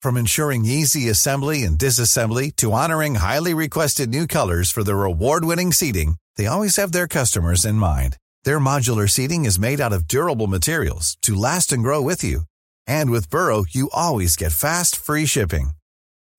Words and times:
From 0.00 0.16
ensuring 0.16 0.64
easy 0.64 1.08
assembly 1.08 1.64
and 1.64 1.76
disassembly 1.76 2.54
to 2.54 2.70
honoring 2.70 3.16
highly 3.16 3.52
requested 3.52 4.10
new 4.10 4.28
colors 4.28 4.70
for 4.70 4.84
their 4.84 5.02
award-winning 5.02 5.72
seating, 5.72 6.18
they 6.36 6.46
always 6.46 6.76
have 6.76 6.92
their 6.92 7.08
customers 7.08 7.64
in 7.64 7.74
mind. 7.74 8.16
Their 8.44 8.60
modular 8.60 9.10
seating 9.10 9.44
is 9.44 9.58
made 9.58 9.80
out 9.80 9.92
of 9.92 10.06
durable 10.06 10.46
materials 10.46 11.16
to 11.22 11.34
last 11.34 11.72
and 11.72 11.82
grow 11.82 12.00
with 12.00 12.22
you. 12.22 12.42
And 12.86 13.10
with 13.10 13.28
Burrow, 13.28 13.64
you 13.68 13.90
always 13.92 14.36
get 14.36 14.52
fast, 14.52 14.94
free 14.94 15.26
shipping. 15.26 15.72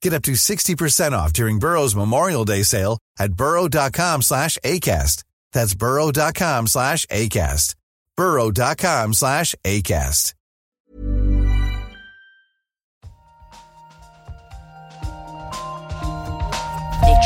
Get 0.02 0.14
up 0.14 0.24
to 0.24 0.32
60% 0.32 1.12
off 1.14 1.32
during 1.32 1.60
Burrow's 1.60 1.96
Memorial 1.96 2.44
Day 2.44 2.64
sale 2.64 2.98
at 3.20 3.34
burrow.com 3.34 4.22
slash 4.22 4.58
ACAST. 4.64 5.24
That's 5.54 5.76
burrow.com 5.76 6.68
slash 6.68 7.06
ACAST. 7.08 7.76
burrow.com 8.18 9.14
slash 9.14 9.56
ACAST. 9.64 10.34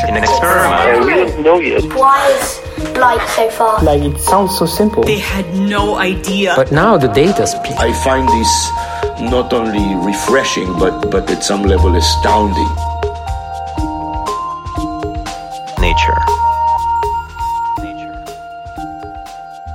In 0.08 0.14
an 0.14 0.22
experiment, 0.22 1.06
we 1.06 1.14
don't 1.14 1.42
know 1.42 1.58
yet. 1.58 1.82
Why 1.94 2.28
is 2.30 2.96
light 2.96 3.26
so 3.34 3.50
far? 3.50 3.82
Like 3.82 4.02
it 4.02 4.18
sounds 4.20 4.56
so 4.56 4.66
simple. 4.66 5.02
They 5.02 5.18
had 5.18 5.52
no 5.54 5.96
idea. 5.96 6.52
But 6.54 6.70
now 6.70 6.96
the 6.96 7.08
data 7.08 7.46
speaks. 7.46 7.74
I 7.76 7.92
find 8.04 8.28
this 8.28 8.95
not 9.20 9.52
only 9.52 9.94
refreshing, 10.06 10.72
but, 10.78 11.10
but 11.10 11.30
at 11.30 11.42
some 11.42 11.62
level 11.62 11.94
astounding. 11.96 12.68
nature. 15.80 16.18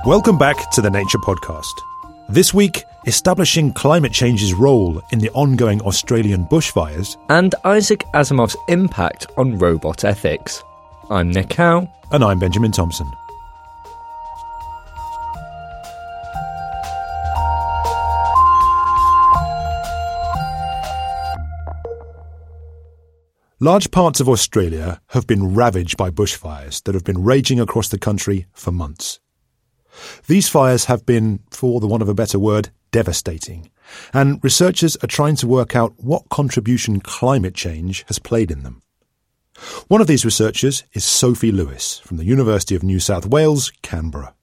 Welcome 0.04 0.36
back 0.36 0.70
to 0.72 0.80
the 0.80 0.90
Nature 0.90 1.18
Podcast. 1.18 1.72
This 2.28 2.52
week, 2.52 2.84
establishing 3.06 3.72
climate 3.72 4.12
change's 4.12 4.52
role 4.52 5.00
in 5.12 5.18
the 5.18 5.30
ongoing 5.30 5.80
Australian 5.82 6.44
bushfires, 6.46 7.16
and 7.28 7.54
Isaac 7.64 8.04
Asimov's 8.14 8.56
impact 8.68 9.26
on 9.36 9.58
robot 9.58 10.04
ethics. 10.04 10.62
I'm 11.10 11.30
Nick 11.30 11.52
Howe. 11.54 11.88
and 12.10 12.22
I'm 12.22 12.38
Benjamin 12.38 12.72
Thompson. 12.72 13.10
Large 23.62 23.92
parts 23.92 24.18
of 24.18 24.28
Australia 24.28 25.00
have 25.10 25.28
been 25.28 25.54
ravaged 25.54 25.96
by 25.96 26.10
bushfires 26.10 26.82
that 26.82 26.96
have 26.96 27.04
been 27.04 27.22
raging 27.22 27.60
across 27.60 27.90
the 27.90 27.96
country 27.96 28.46
for 28.52 28.72
months. 28.72 29.20
These 30.26 30.48
fires 30.48 30.86
have 30.86 31.06
been, 31.06 31.38
for 31.48 31.78
the 31.78 31.86
want 31.86 32.02
of 32.02 32.08
a 32.08 32.12
better 32.12 32.40
word, 32.40 32.70
devastating, 32.90 33.70
and 34.12 34.42
researchers 34.42 34.96
are 34.96 35.06
trying 35.06 35.36
to 35.36 35.46
work 35.46 35.76
out 35.76 35.94
what 35.98 36.28
contribution 36.28 36.98
climate 36.98 37.54
change 37.54 38.04
has 38.08 38.18
played 38.18 38.50
in 38.50 38.64
them. 38.64 38.82
One 39.86 40.00
of 40.00 40.08
these 40.08 40.24
researchers 40.24 40.82
is 40.92 41.04
Sophie 41.04 41.52
Lewis 41.52 42.00
from 42.00 42.16
the 42.16 42.24
University 42.24 42.74
of 42.74 42.82
New 42.82 42.98
South 42.98 43.26
Wales, 43.26 43.70
Canberra. 43.80 44.34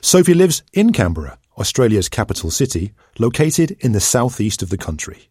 Sophie 0.00 0.32
lives 0.32 0.62
in 0.72 0.94
Canberra, 0.94 1.38
Australia's 1.58 2.08
capital 2.08 2.50
city, 2.50 2.94
located 3.18 3.76
in 3.80 3.92
the 3.92 4.00
southeast 4.00 4.62
of 4.62 4.70
the 4.70 4.78
country. 4.78 5.28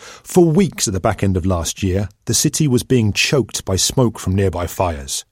For 0.00 0.44
weeks 0.44 0.88
at 0.88 0.94
the 0.94 1.00
back 1.00 1.22
end 1.22 1.36
of 1.36 1.46
last 1.46 1.82
year, 1.82 2.08
the 2.24 2.34
city 2.34 2.66
was 2.66 2.82
being 2.82 3.12
choked 3.12 3.64
by 3.64 3.76
smoke 3.76 4.18
from 4.18 4.34
nearby 4.34 4.66
fires. 4.66 5.24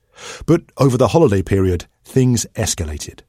But 0.47 0.62
over 0.77 0.97
the 0.97 1.09
holiday 1.09 1.43
period, 1.43 1.87
things 2.05 2.47
escalated. 2.55 3.21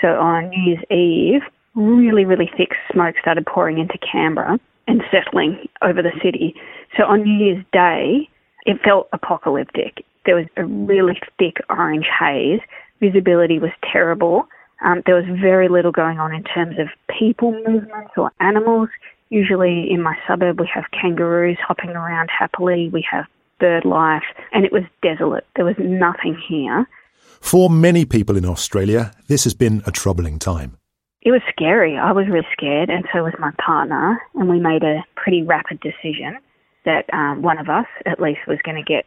So 0.00 0.08
on 0.08 0.48
New 0.50 0.62
Year's 0.62 0.84
Eve, 0.90 1.42
really, 1.74 2.24
really 2.24 2.50
thick 2.56 2.70
smoke 2.92 3.16
started 3.20 3.46
pouring 3.46 3.78
into 3.78 3.98
Canberra 3.98 4.58
and 4.86 5.02
settling 5.10 5.68
over 5.82 6.02
the 6.02 6.12
city. 6.22 6.54
So 6.96 7.04
on 7.04 7.22
New 7.22 7.44
Year's 7.44 7.64
Day, 7.72 8.28
it 8.66 8.80
felt 8.84 9.08
apocalyptic. 9.12 10.04
There 10.26 10.36
was 10.36 10.46
a 10.56 10.64
really 10.64 11.18
thick 11.38 11.56
orange 11.68 12.06
haze. 12.18 12.60
Visibility 13.00 13.58
was 13.58 13.70
terrible. 13.92 14.46
Um, 14.84 15.02
there 15.06 15.14
was 15.14 15.24
very 15.40 15.68
little 15.68 15.92
going 15.92 16.18
on 16.18 16.34
in 16.34 16.44
terms 16.44 16.78
of 16.78 16.88
people 17.18 17.52
movements 17.52 18.12
or 18.16 18.30
animals. 18.40 18.88
Usually 19.34 19.90
in 19.90 20.00
my 20.00 20.16
suburb, 20.28 20.60
we 20.60 20.70
have 20.72 20.84
kangaroos 20.92 21.58
hopping 21.66 21.90
around 21.90 22.28
happily. 22.30 22.88
We 22.92 23.04
have 23.10 23.24
bird 23.58 23.84
life, 23.84 24.22
and 24.52 24.64
it 24.64 24.70
was 24.70 24.84
desolate. 25.02 25.44
There 25.56 25.64
was 25.64 25.74
nothing 25.76 26.40
here. 26.48 26.86
For 27.40 27.68
many 27.68 28.04
people 28.04 28.36
in 28.36 28.44
Australia, 28.44 29.10
this 29.26 29.42
has 29.42 29.52
been 29.52 29.82
a 29.86 29.90
troubling 29.90 30.38
time. 30.38 30.78
It 31.22 31.32
was 31.32 31.40
scary. 31.50 31.98
I 31.98 32.12
was 32.12 32.26
really 32.28 32.46
scared, 32.52 32.90
and 32.90 33.04
so 33.12 33.24
was 33.24 33.34
my 33.40 33.50
partner. 33.58 34.22
And 34.36 34.48
we 34.48 34.60
made 34.60 34.84
a 34.84 35.02
pretty 35.16 35.42
rapid 35.42 35.80
decision 35.80 36.38
that 36.84 37.12
um, 37.12 37.42
one 37.42 37.58
of 37.58 37.68
us, 37.68 37.86
at 38.06 38.20
least, 38.20 38.42
was 38.46 38.58
going 38.62 38.76
to 38.76 38.84
get 38.84 39.06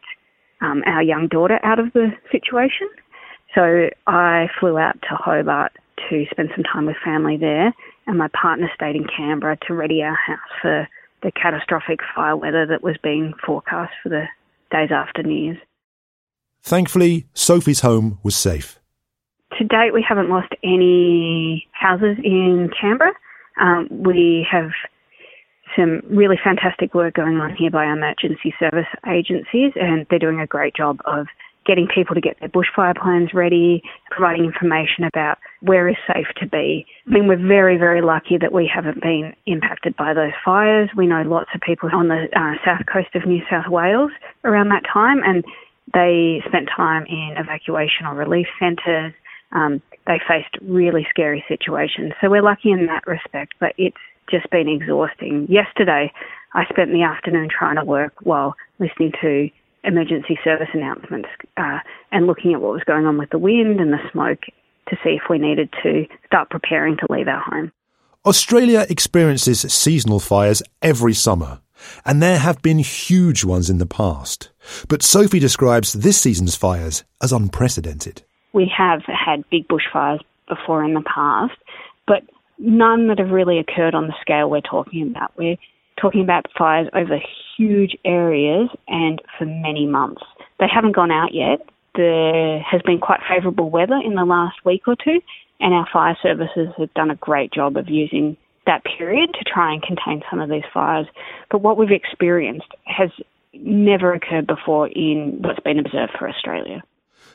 um, 0.60 0.84
our 0.86 1.04
young 1.04 1.30
daughter 1.30 1.58
out 1.64 1.80
of 1.80 1.94
the 1.94 2.12
situation. 2.34 2.90
So 3.56 3.90
I 4.08 4.48
flew 4.60 4.78
out 4.78 5.02
to 5.04 5.16
Hobart 5.16 5.72
to 6.10 6.26
spend 6.32 6.50
some 6.54 6.66
time 6.66 6.86
with 6.86 6.98
family 7.04 7.38
there, 7.38 7.74
and 8.08 8.18
my 8.18 8.30
partner 8.30 8.70
stayed 8.74 8.96
in 8.96 9.06
Canberra 9.06 9.58
to 9.68 9.74
ready 9.74 10.02
our 10.02 10.16
house 10.16 10.40
for 10.62 10.88
the 11.24 11.32
catastrophic 11.32 12.00
fire 12.16 12.38
weather 12.38 12.66
that 12.66 12.84
was 12.84 12.96
being 13.04 13.34
forecast 13.46 13.94
for 14.02 14.10
the 14.10 14.26
days 14.72 14.90
after 14.92 15.24
New 15.24 15.46
Year's. 15.46 15.58
Thankfully, 16.62 17.28
Sophie's 17.34 17.82
home 17.82 18.20
was 18.24 18.36
safe. 18.36 18.80
To 19.58 19.64
date, 19.64 19.94
we 19.94 20.06
haven't 20.08 20.30
lost 20.30 20.52
any 20.64 21.68
houses 21.72 22.18
in 22.24 22.70
Canberra. 22.80 23.14
Um, 23.60 23.88
we 23.90 24.46
have 24.52 24.72
some 25.76 26.02
really 26.10 26.38
fantastic 26.44 26.94
work 26.94 27.14
going 27.14 27.38
on 27.38 27.56
here 27.56 27.72
by 27.72 27.86
our 27.86 27.94
emergency 27.94 28.54
service 28.60 28.88
agencies, 29.08 29.72
and 29.76 30.06
they're 30.10 30.20
doing 30.20 30.40
a 30.40 30.48
great 30.48 30.76
job 30.76 31.00
of 31.06 31.28
getting 31.68 31.88
people 31.94 32.16
to 32.16 32.22
get 32.22 32.40
their 32.40 32.50
bushfire 32.50 32.96
plans 32.96 33.34
ready, 33.34 33.84
providing 34.10 34.46
information 34.46 35.04
about 35.04 35.38
where 35.62 35.90
is 35.90 35.98
safe 36.08 36.28
to 36.38 36.48
be. 36.48 36.86
I 37.06 37.10
mean, 37.10 37.28
we're 37.28 37.36
very, 37.36 37.78
very 37.78 38.02
lucky 38.02 38.38
that 38.40 38.54
we 38.54 38.72
haven't 38.74 39.02
been 39.02 39.34
impacted 39.46 39.96
by 39.98 40.14
those 40.14 40.32
fires. 40.44 40.90
We 40.96 41.06
know 41.06 41.24
lots 41.24 41.50
of 41.54 41.62
people 41.62 41.90
on 41.94 42.08
the 42.08 42.28
uh, 42.36 42.54
south 42.66 42.86
coast 42.92 43.14
of 43.14 43.28
New 43.28 43.42
South 43.50 43.68
Wales 43.70 44.12
around 44.44 44.70
that 44.70 44.84
time, 44.92 45.22
and 45.24 45.44
they 45.94 46.42
spent 46.48 46.70
time 46.76 47.06
in 47.08 47.36
evacuation 47.38 48.06
or 48.06 48.16
relief 48.16 48.48
centres. 48.60 49.14
Um, 49.52 49.82
they 50.06 50.20
faced 50.28 50.58
really 50.62 51.06
scary 51.10 51.44
situations. 51.48 52.14
So 52.22 52.30
we're 52.30 52.42
lucky 52.42 52.72
in 52.72 52.86
that 52.88 53.06
respect, 53.06 53.54
but 53.60 53.74
it's 53.78 53.98
just 54.30 54.50
been 54.50 54.68
exhausting. 54.68 55.48
Yesterday, 55.50 56.12
I 56.54 56.66
spent 56.70 56.92
the 56.92 57.04
afternoon 57.04 57.50
trying 57.50 57.76
to 57.76 57.84
work 57.84 58.14
while 58.22 58.56
listening 58.80 59.12
to 59.22 59.50
emergency 59.84 60.38
service 60.44 60.70
announcements 60.74 61.30
uh, 61.58 61.80
and 62.12 62.28
looking 62.28 62.54
at 62.54 62.62
what 62.62 62.74
was 62.74 62.84
going 62.86 63.06
on 63.06 63.18
with 63.18 63.30
the 63.30 63.38
wind 63.38 63.80
and 63.80 63.94
the 63.94 64.00
smoke 64.12 64.42
to 64.90 64.96
see 65.04 65.12
if 65.12 65.24
we 65.30 65.38
needed 65.38 65.74
to 65.84 66.06
start 66.26 66.50
preparing 66.50 66.98
to 66.98 67.08
leave 67.10 67.28
our 67.28 67.42
home. 67.42 67.72
Australia 68.26 68.86
experiences 68.90 69.62
seasonal 69.74 70.20
fires 70.20 70.62
every 70.82 71.14
summer, 71.14 71.62
and 72.06 72.22
there 72.22 72.40
have 72.40 72.62
been 72.62 72.80
huge 72.80 73.46
ones 73.46 73.70
in 73.70 73.78
the 73.78 73.86
past. 73.86 74.50
But 74.90 75.04
Sophie 75.04 75.40
describes 75.40 75.94
this 75.94 76.20
season's 76.20 76.56
fires 76.56 77.04
as 77.22 77.32
unprecedented. 77.32 78.24
We 78.54 78.72
have 78.76 79.04
had 79.06 79.50
big 79.50 79.68
bushfires 79.68 80.20
before 80.48 80.84
in 80.84 80.94
the 80.94 81.04
past, 81.04 81.54
but 82.06 82.24
none 82.58 83.08
that 83.08 83.20
have 83.20 83.30
really 83.30 83.60
occurred 83.60 83.96
on 83.96 84.08
the 84.08 84.16
scale 84.22 84.50
we're 84.50 84.62
talking 84.62 85.04
about. 85.04 85.32
We're 85.38 85.58
talking 86.00 86.22
about 86.22 86.46
fires 86.58 86.88
over 86.94 87.20
huge 87.58 87.96
areas 88.06 88.70
and 88.88 89.22
for 89.38 89.46
many 89.46 89.86
months. 89.86 90.22
They 90.60 90.68
haven't 90.74 90.96
gone 90.96 91.12
out 91.12 91.34
yet. 91.34 91.68
There 91.96 92.60
has 92.60 92.82
been 92.84 93.00
quite 93.00 93.20
favourable 93.28 93.70
weather 93.70 94.00
in 94.04 94.16
the 94.16 94.26
last 94.26 94.58
week 94.64 94.88
or 94.88 94.96
two, 94.96 95.20
and 95.60 95.74
our 95.74 95.88
fire 95.92 96.18
services 96.22 96.70
have 96.78 96.94
done 96.94 97.10
a 97.10 97.16
great 97.16 97.52
job 97.52 97.78
of 97.78 97.90
using 97.90 98.38
that 98.68 98.84
period 98.84 99.34
to 99.34 99.44
try 99.44 99.74
and 99.74 99.82
contain 99.82 100.22
some 100.30 100.40
of 100.40 100.50
these 100.50 100.64
fires. 100.74 101.08
But 101.50 101.60
what 101.60 101.78
we've 101.78 101.92
experienced 101.92 102.68
has 102.86 103.10
never 103.54 104.14
occurred 104.14 104.46
before 104.46 104.88
in 104.90 105.40
what's 105.42 105.60
been 105.62 105.80
observed 105.80 106.14
for 106.20 106.30
Australia. 106.30 106.84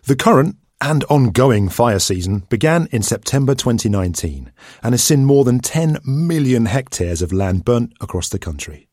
The 0.05 0.15
current 0.15 0.56
and 0.82 1.05
ongoing 1.05 1.69
fire 1.69 2.00
season 2.00 2.40
began 2.49 2.88
in 2.90 3.02
September 3.02 3.55
2019 3.55 4.50
and 4.82 4.93
has 4.93 5.02
seen 5.02 5.25
more 5.25 5.44
than 5.44 5.61
10 5.61 5.99
million 6.05 6.67
hectares 6.67 7.23
of 7.23 7.32
land 7.32 7.64
burnt 7.64 7.93
across 8.00 8.29
the 8.29 8.38
country. 8.38 8.88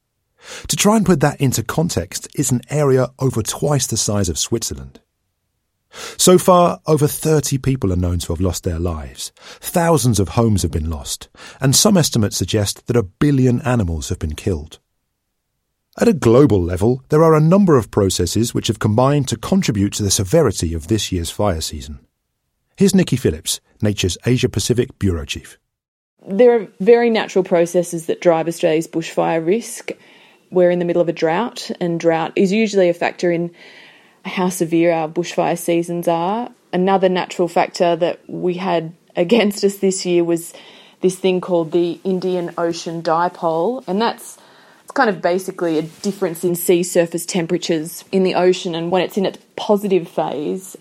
To 0.68 0.75
try 0.75 0.95
and 0.95 1.06
put 1.06 1.19
that 1.21 1.41
into 1.41 1.63
context, 1.63 2.27
it's 2.36 2.51
an 2.51 2.62
area 2.69 3.09
over 3.18 3.41
twice 3.41 3.88
the 3.88 3.97
size 3.97 4.30
of 4.30 4.38
Switzerland. 4.38 5.01
So 6.18 6.38
far, 6.38 6.80
over 6.86 7.07
30 7.07 7.57
people 7.57 7.91
are 7.91 7.97
known 7.97 8.19
to 8.19 8.33
have 8.33 8.39
lost 8.39 8.63
their 8.63 8.80
lives. 8.80 9.31
Thousands 9.59 10.19
of 10.19 10.30
homes 10.30 10.62
have 10.62 10.71
been 10.71 10.91
lost, 10.91 11.27
and 11.59 11.75
some 11.75 11.97
estimates 11.97 12.38
suggest 12.38 12.86
that 12.86 12.95
a 12.95 13.03
billion 13.03 13.62
animals 13.62 14.09
have 14.09 14.19
been 14.19 14.36
killed. 14.36 14.77
At 16.01 16.07
a 16.07 16.13
global 16.13 16.63
level, 16.63 17.04
there 17.10 17.25
are 17.25 17.36
a 17.36 17.42
number 17.42 17.75
of 17.75 17.92
processes 17.92 18.54
which 18.54 18.68
have 18.68 18.80
combined 18.80 19.28
to 19.28 19.38
contribute 19.38 19.92
to 19.94 20.04
the 20.04 20.10
severity 20.10 20.74
of 20.74 20.88
this 20.88 21.12
year's 21.12 21.30
fire 21.30 21.60
season. 21.60 22.00
Here's 22.78 22.96
Nikki 22.96 23.18
Phillips, 23.18 23.60
Nature's 23.81 24.18
Asia 24.25 24.48
Pacific 24.48 24.98
Bureau 24.98 25.25
Chief. 25.25 25.57
There 26.25 26.56
are 26.56 26.68
very 26.80 27.10
natural 27.10 27.44
processes 27.44 28.06
that 28.06 28.22
drive 28.22 28.48
Australia's 28.48 28.88
bushfire 28.88 29.46
risk. 29.46 29.92
We're 30.51 30.72
in 30.72 30.80
the 30.80 30.86
middle 30.86 31.01
of 31.01 31.10
a 31.10 31.13
drought, 31.13 31.69
and 31.81 32.00
drought 32.00 32.31
is 32.38 32.54
usually 32.54 32.88
a 32.88 32.94
factor 32.94 33.30
in 33.30 33.51
how 34.24 34.48
severe 34.48 34.94
our 34.94 35.10
bushfire 35.10 35.60
seasons 35.60 36.07
are. 36.07 36.50
Another 36.72 37.10
natural 37.10 37.50
factor 37.50 37.98
that 37.98 38.22
we 38.30 38.54
had 38.54 38.94
against 39.18 39.66
us 39.66 39.80
this 39.80 40.06
year 40.06 40.24
was 40.24 40.54
this 41.01 41.18
thing 41.18 41.42
called 41.42 41.74
the 41.74 42.00
Indian 42.06 42.54
Ocean 42.57 43.04
Dipole, 43.04 43.84
and 43.86 44.01
that's 44.01 44.38
it's 44.89 44.95
kind 44.95 45.12
of 45.12 45.21
basically 45.21 45.77
a 45.77 45.83
difference 45.83 46.44
in 46.44 46.56
sea 46.56 46.81
surface 46.81 47.24
temperatures 47.24 48.03
in 48.12 48.24
the 48.24 48.33
ocean, 48.33 48.74
and 48.74 48.89
when 48.89 49.03
it's 49.03 49.18
in 49.18 49.25
its 49.27 49.38
positive 49.56 50.07
phase, 50.07 50.75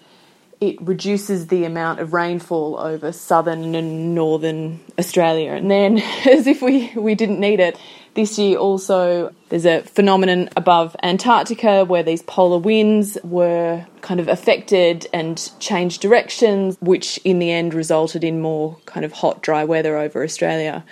it 0.62 0.81
reduces 0.81 1.49
the 1.49 1.64
amount 1.64 2.00
of 2.00 2.14
rainfall 2.14 2.78
over 2.78 3.12
southern 3.12 3.75
and 3.75 4.14
northern 4.14 4.81
Australia. 4.99 5.52
And 5.52 5.70
then, 5.70 5.99
as 6.26 6.46
if 6.46 6.62
we, 6.62 6.90
we 6.96 7.14
didn't 7.14 7.38
need 7.38 7.60
it, 7.60 7.78
this 8.14 8.38
year 8.38 8.56
also 8.56 9.34
there's 9.50 9.66
a 9.66 9.82
phenomenon 9.82 10.49
above 10.56 10.96
Antarctica 11.02 11.84
where 11.84 12.02
these 12.02 12.22
polar 12.22 12.58
winds 12.58 13.19
were 13.22 13.84
kind 14.00 14.20
of 14.20 14.28
affected 14.28 15.06
and 15.12 15.50
changed 15.60 16.00
directions, 16.00 16.78
which 16.81 17.19
in 17.25 17.40
the 17.40 17.50
end 17.50 17.75
resulted 17.75 18.25
in 18.25 18.40
more 18.40 18.78
kind 18.87 19.05
of 19.05 19.12
hot, 19.12 19.43
dry 19.43 19.64
weather 19.64 19.99
over 19.99 20.25
Australia. 20.25 20.82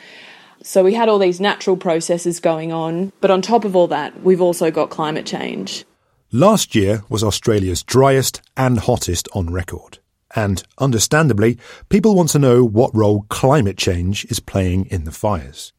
So 0.67 0.83
we 0.83 0.95
had 0.95 1.09
all 1.09 1.21
these 1.21 1.39
natural 1.39 1.77
processes 1.77 2.41
going 2.41 2.73
on, 2.73 3.13
but 3.21 3.31
on 3.31 3.41
top 3.41 3.65
of 3.65 3.77
all 3.77 3.87
that, 3.87 4.21
we've 4.25 4.41
also 4.41 4.73
got 4.73 4.91
climate 4.91 5.25
change. 5.25 5.85
Last 6.33 6.75
year 6.75 7.05
was 7.09 7.23
Australia's 7.23 7.85
driest 7.85 8.43
and 8.57 8.81
hottest 8.81 9.29
on 9.33 9.53
record. 9.53 10.01
And 10.35 10.65
understandably, 10.79 11.57
people 11.89 12.17
want 12.17 12.31
to 12.31 12.41
know 12.41 12.65
what 12.65 12.93
role 12.93 13.27
climate 13.29 13.79
change 13.79 14.25
is 14.25 14.41
playing 14.41 14.87
in 14.87 15.05
the 15.05 15.13
fires. 15.13 15.73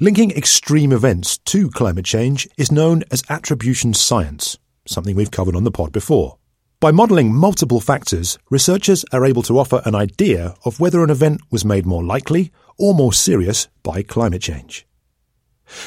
Linking 0.00 0.32
extreme 0.32 0.90
events 0.90 1.38
to 1.38 1.70
climate 1.70 2.04
change 2.04 2.48
is 2.58 2.72
known 2.72 3.04
as 3.12 3.22
attribution 3.28 3.94
science, 3.94 4.58
something 4.86 5.14
we've 5.14 5.30
covered 5.30 5.54
on 5.54 5.62
the 5.62 5.70
pod 5.70 5.92
before. 5.92 6.36
By 6.80 6.90
modelling 6.90 7.32
multiple 7.32 7.78
factors, 7.78 8.38
researchers 8.50 9.04
are 9.12 9.24
able 9.24 9.42
to 9.42 9.56
offer 9.60 9.82
an 9.84 9.94
idea 9.94 10.56
of 10.64 10.80
whether 10.80 11.04
an 11.04 11.10
event 11.10 11.42
was 11.52 11.64
made 11.64 11.86
more 11.86 12.02
likely 12.02 12.50
or 12.80 12.94
more 12.94 13.12
serious 13.12 13.68
by 13.82 14.02
climate 14.02 14.42
change. 14.42 14.86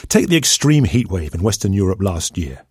Take 0.07 0.29
the 0.29 0.37
extreme 0.37 0.85
heatwave 0.85 1.35
in 1.35 1.41
Western 1.41 1.73
Europe 1.73 2.01
last 2.01 2.37
year. 2.37 2.65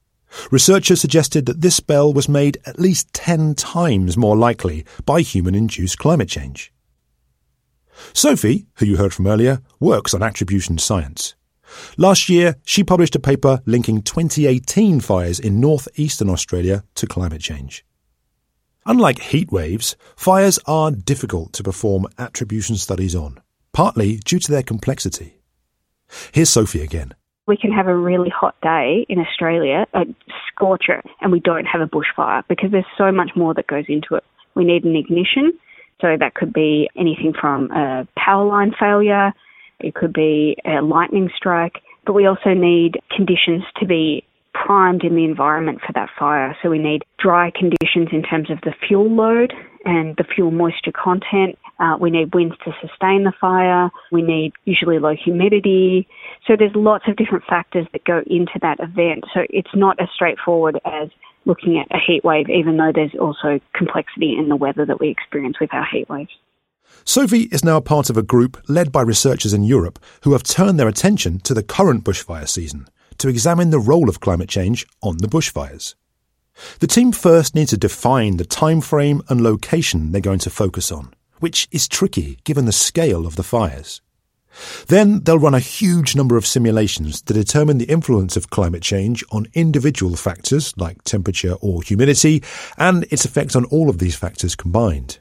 Researchers 0.51 1.01
suggested 1.01 1.45
that 1.47 1.61
this 1.61 1.77
spell 1.77 2.13
was 2.13 2.29
made 2.29 2.59
at 2.65 2.79
least 2.79 3.13
10 3.13 3.55
times 3.55 4.17
more 4.17 4.37
likely 4.37 4.87
by 5.05 5.21
human 5.21 5.55
induced 5.55 5.99
climate 5.99 6.29
change. 6.29 6.73
Sophie, 8.15 8.67
who 8.77 8.87
you 8.87 8.97
heard 8.97 9.13
from 9.13 9.27
earlier, 9.27 9.61
works 9.79 10.15
on 10.15 10.23
attribution 10.23 10.79
science. 10.79 11.35
Last 11.97 12.29
year, 12.29 12.57
she 12.65 12.85
published 12.85 13.17
a 13.17 13.21
paper 13.21 13.61
linking 13.67 14.03
2018 14.03 15.01
fires 15.01 15.39
in 15.39 15.61
northeastern 15.61 16.31
Australia 16.31 16.85
to 16.95 17.07
climate 17.07 17.41
change. 17.41 17.85
Unlike 18.85 19.21
heat 19.21 19.53
waves, 19.53 19.97
fires 20.17 20.59
are 20.67 20.91
difficult 20.91 21.53
to 21.53 21.63
perform 21.63 22.07
attribution 22.19 22.77
studies 22.77 23.15
on, 23.15 23.41
partly 23.73 24.17
due 24.19 24.39
to 24.39 24.51
their 24.51 24.63
complexity. 24.63 25.39
Here's 26.33 26.51
Sophie 26.51 26.83
again. 26.83 27.15
We 27.47 27.57
can 27.57 27.73
have 27.73 27.89
a 27.89 27.97
really 27.97 28.31
hot 28.31 28.55
day 28.63 29.05
in 29.09 29.19
Australia, 29.19 29.87
a 29.95 30.05
scorcher, 30.49 31.03
and 31.21 31.33
we 31.33 31.41
don't 31.41 31.65
have 31.65 31.81
a 31.81 31.87
bushfire 31.87 32.45
because 32.49 32.71
there's 32.71 32.85
so 32.97 33.11
much 33.11 33.31
more 33.35 33.53
that 33.55 33.67
goes 33.67 33.87
into 33.89 34.15
it. 34.15 34.25
We 34.55 34.65
need 34.65 34.85
an 34.85 34.95
ignition, 34.95 35.53
so 36.01 36.17
that 36.19 36.35
could 36.35 36.53
be 36.53 36.89
anything 36.97 37.33
from 37.39 37.71
a 37.73 38.07
power 38.17 38.45
line 38.45 38.73
failure, 38.79 39.33
it 39.81 39.95
could 39.95 40.13
be 40.13 40.57
a 40.65 40.83
lightning 40.83 41.31
strike, 41.37 41.83
but 42.07 42.13
we 42.13 42.27
also 42.27 42.55
need 42.55 43.01
conditions 43.15 43.65
to 43.81 43.87
be 43.87 44.25
primed 44.54 45.02
in 45.04 45.14
the 45.14 45.25
environment 45.25 45.81
for 45.84 45.93
that 45.94 46.08
fire. 46.19 46.56
So 46.62 46.70
we 46.70 46.78
need 46.78 47.04
dry 47.19 47.50
conditions 47.50 48.08
in 48.12 48.22
terms 48.22 48.50
of 48.50 48.60
the 48.62 48.75
fuel 48.87 49.10
load 49.10 49.52
and 49.84 50.16
the 50.16 50.25
fuel 50.25 50.50
moisture 50.50 50.93
content. 50.93 51.58
Uh, 51.78 51.96
we 52.00 52.10
need 52.10 52.34
winds 52.34 52.54
to 52.64 52.72
sustain 52.81 53.25
the 53.25 53.32
fire. 53.40 53.90
We 54.12 54.22
need 54.22 54.52
usually 54.64 54.99
low 54.99 55.14
humidity. 55.14 56.06
So 56.46 56.54
there's 56.56 56.75
lots 56.75 57.04
of 57.08 57.16
different 57.16 57.44
factors 57.44 57.87
that 57.93 58.04
go 58.04 58.22
into 58.26 58.58
that 58.60 58.78
event. 58.81 59.25
So 59.34 59.40
it's 59.50 59.75
not 59.75 60.00
as 60.00 60.08
straightforward 60.14 60.81
as 60.84 61.08
looking 61.44 61.78
at 61.78 61.88
a 61.90 61.99
heat 61.99 62.22
wave, 62.25 62.49
even 62.49 62.76
though 62.76 62.93
there's 62.94 63.14
also 63.20 63.58
complexity 63.75 64.37
in 64.38 64.49
the 64.49 64.56
weather 64.56 64.87
that 64.87 65.00
we 65.00 65.08
experience 65.08 65.58
with 65.60 65.75
our 65.75 65.87
heat 65.90 66.08
waves. 66.08 66.31
Sophie 67.04 67.49
is 67.50 67.64
now 67.64 67.81
part 67.81 68.10
of 68.10 68.16
a 68.16 68.22
group 68.22 68.62
led 68.69 68.93
by 68.93 69.00
researchers 69.00 69.52
in 69.52 69.64
Europe 69.64 69.99
who 70.22 70.34
have 70.34 70.43
turned 70.43 70.78
their 70.78 70.88
attention 70.88 71.40
to 71.40 71.54
the 71.54 71.62
current 71.62 72.04
bushfire 72.04 72.49
season 72.49 72.87
to 73.23 73.29
examine 73.29 73.71
the 73.71 73.79
role 73.79 74.09
of 74.09 74.19
climate 74.19 74.49
change 74.49 74.85
on 75.01 75.19
the 75.19 75.29
bushfires. 75.29 75.95
The 76.81 76.89
team 76.89 77.13
first 77.13 77.55
need 77.55 77.69
to 77.69 77.77
define 77.77 78.37
the 78.37 78.45
time 78.45 78.81
frame 78.81 79.23
and 79.29 79.41
location 79.41 80.11
they're 80.11 80.21
going 80.21 80.41
to 80.41 80.51
focus 80.51 80.91
on, 80.91 81.15
which 81.39 81.69
is 81.71 81.87
tricky 81.87 82.41
given 82.43 82.65
the 82.65 82.73
scale 82.73 83.25
of 83.25 83.37
the 83.37 83.45
fires. 83.45 84.01
Then 84.89 85.23
they'll 85.23 85.39
run 85.39 85.55
a 85.55 85.61
huge 85.61 86.17
number 86.17 86.37
of 86.37 86.47
simulations 86.47 87.23
to 87.23 87.33
determine 87.33 87.79
the 87.79 87.85
influence 87.85 88.37
of 88.37 88.51
climate 88.51 88.83
change 88.83 89.23
on 89.31 89.47
individual 89.55 90.17
factors 90.17 90.77
like 90.77 91.05
temperature 91.05 91.55
or 91.61 91.81
humidity 91.81 92.43
and 92.77 93.05
its 93.05 93.25
effect 93.25 93.55
on 93.55 93.67
all 93.67 93.88
of 93.88 93.99
these 93.99 94.17
factors 94.17 94.57
combined. 94.57 95.21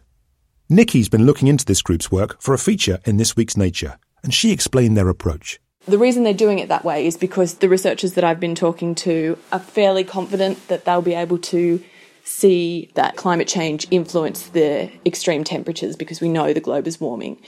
Nikki's 0.69 1.07
been 1.07 1.27
looking 1.27 1.47
into 1.47 1.65
this 1.65 1.83
group's 1.83 2.11
work 2.11 2.41
for 2.41 2.55
a 2.55 2.59
feature 2.59 2.97
in 3.05 3.17
this 3.17 3.35
week's 3.35 3.57
Nature, 3.57 3.99
and 4.23 4.33
she 4.33 4.51
explained 4.51 4.97
their 4.97 5.09
approach. 5.09 5.59
The 5.87 5.97
reason 5.97 6.23
they're 6.23 6.33
doing 6.33 6.59
it 6.59 6.69
that 6.69 6.85
way 6.85 7.07
is 7.07 7.17
because 7.17 7.55
the 7.55 7.69
researchers 7.69 8.13
that 8.13 8.23
I've 8.23 8.39
been 8.39 8.55
talking 8.55 8.93
to 8.95 9.37
are 9.51 9.59
fairly 9.59 10.03
confident 10.03 10.67
that 10.67 10.85
they'll 10.85 11.01
be 11.01 11.15
able 11.15 11.39
to 11.39 11.83
see 12.23 12.91
that 12.93 13.15
climate 13.15 13.47
change 13.47 13.87
influence 13.89 14.49
the 14.49 14.91
extreme 15.05 15.43
temperatures 15.43 15.95
because 15.95 16.21
we 16.21 16.29
know 16.29 16.53
the 16.53 16.59
globe 16.59 16.87
is 16.87 16.99
warming. 17.01 17.41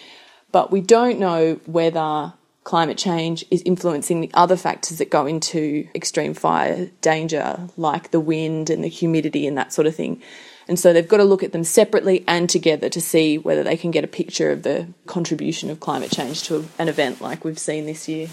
But 0.51 0.71
we 0.71 0.81
don't 0.81 1.19
know 1.19 1.59
whether 1.65 2.33
climate 2.63 2.97
change 2.97 3.45
is 3.51 3.61
influencing 3.63 4.21
the 4.21 4.31
other 4.33 4.55
factors 4.55 4.97
that 4.97 5.09
go 5.09 5.25
into 5.25 5.87
extreme 5.93 6.33
fire 6.33 6.89
danger, 7.01 7.67
like 7.77 8.11
the 8.11 8.19
wind 8.19 8.69
and 8.69 8.83
the 8.83 8.87
humidity 8.87 9.45
and 9.45 9.57
that 9.57 9.73
sort 9.73 9.85
of 9.85 9.95
thing. 9.95 10.21
And 10.67 10.79
so 10.79 10.93
they've 10.93 11.07
got 11.07 11.17
to 11.17 11.23
look 11.23 11.43
at 11.43 11.51
them 11.51 11.63
separately 11.63 12.23
and 12.27 12.49
together 12.49 12.89
to 12.89 13.01
see 13.01 13.37
whether 13.37 13.63
they 13.63 13.77
can 13.77 13.91
get 13.91 14.03
a 14.03 14.07
picture 14.07 14.51
of 14.51 14.63
the 14.63 14.87
contribution 15.05 15.69
of 15.69 15.79
climate 15.79 16.11
change 16.11 16.43
to 16.43 16.65
an 16.79 16.87
event 16.87 17.21
like 17.21 17.43
we've 17.43 17.59
seen 17.59 17.85
this 17.85 18.07
year. 18.07 18.29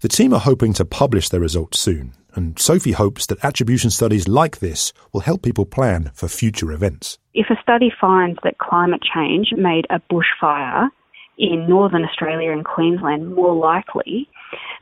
The 0.00 0.08
team 0.08 0.34
are 0.34 0.40
hoping 0.40 0.72
to 0.74 0.84
publish 0.84 1.28
their 1.28 1.40
results 1.40 1.78
soon, 1.78 2.14
and 2.34 2.58
Sophie 2.58 2.92
hopes 2.92 3.26
that 3.26 3.44
attribution 3.44 3.90
studies 3.90 4.26
like 4.26 4.58
this 4.58 4.92
will 5.12 5.20
help 5.20 5.42
people 5.42 5.64
plan 5.64 6.10
for 6.12 6.26
future 6.28 6.72
events. 6.72 7.18
If 7.34 7.46
a 7.50 7.62
study 7.62 7.92
finds 8.00 8.38
that 8.42 8.58
climate 8.58 9.02
change 9.14 9.52
made 9.56 9.86
a 9.90 10.00
bushfire 10.12 10.88
in 11.38 11.68
northern 11.68 12.04
Australia 12.04 12.50
and 12.50 12.64
Queensland 12.64 13.34
more 13.34 13.54
likely, 13.54 14.28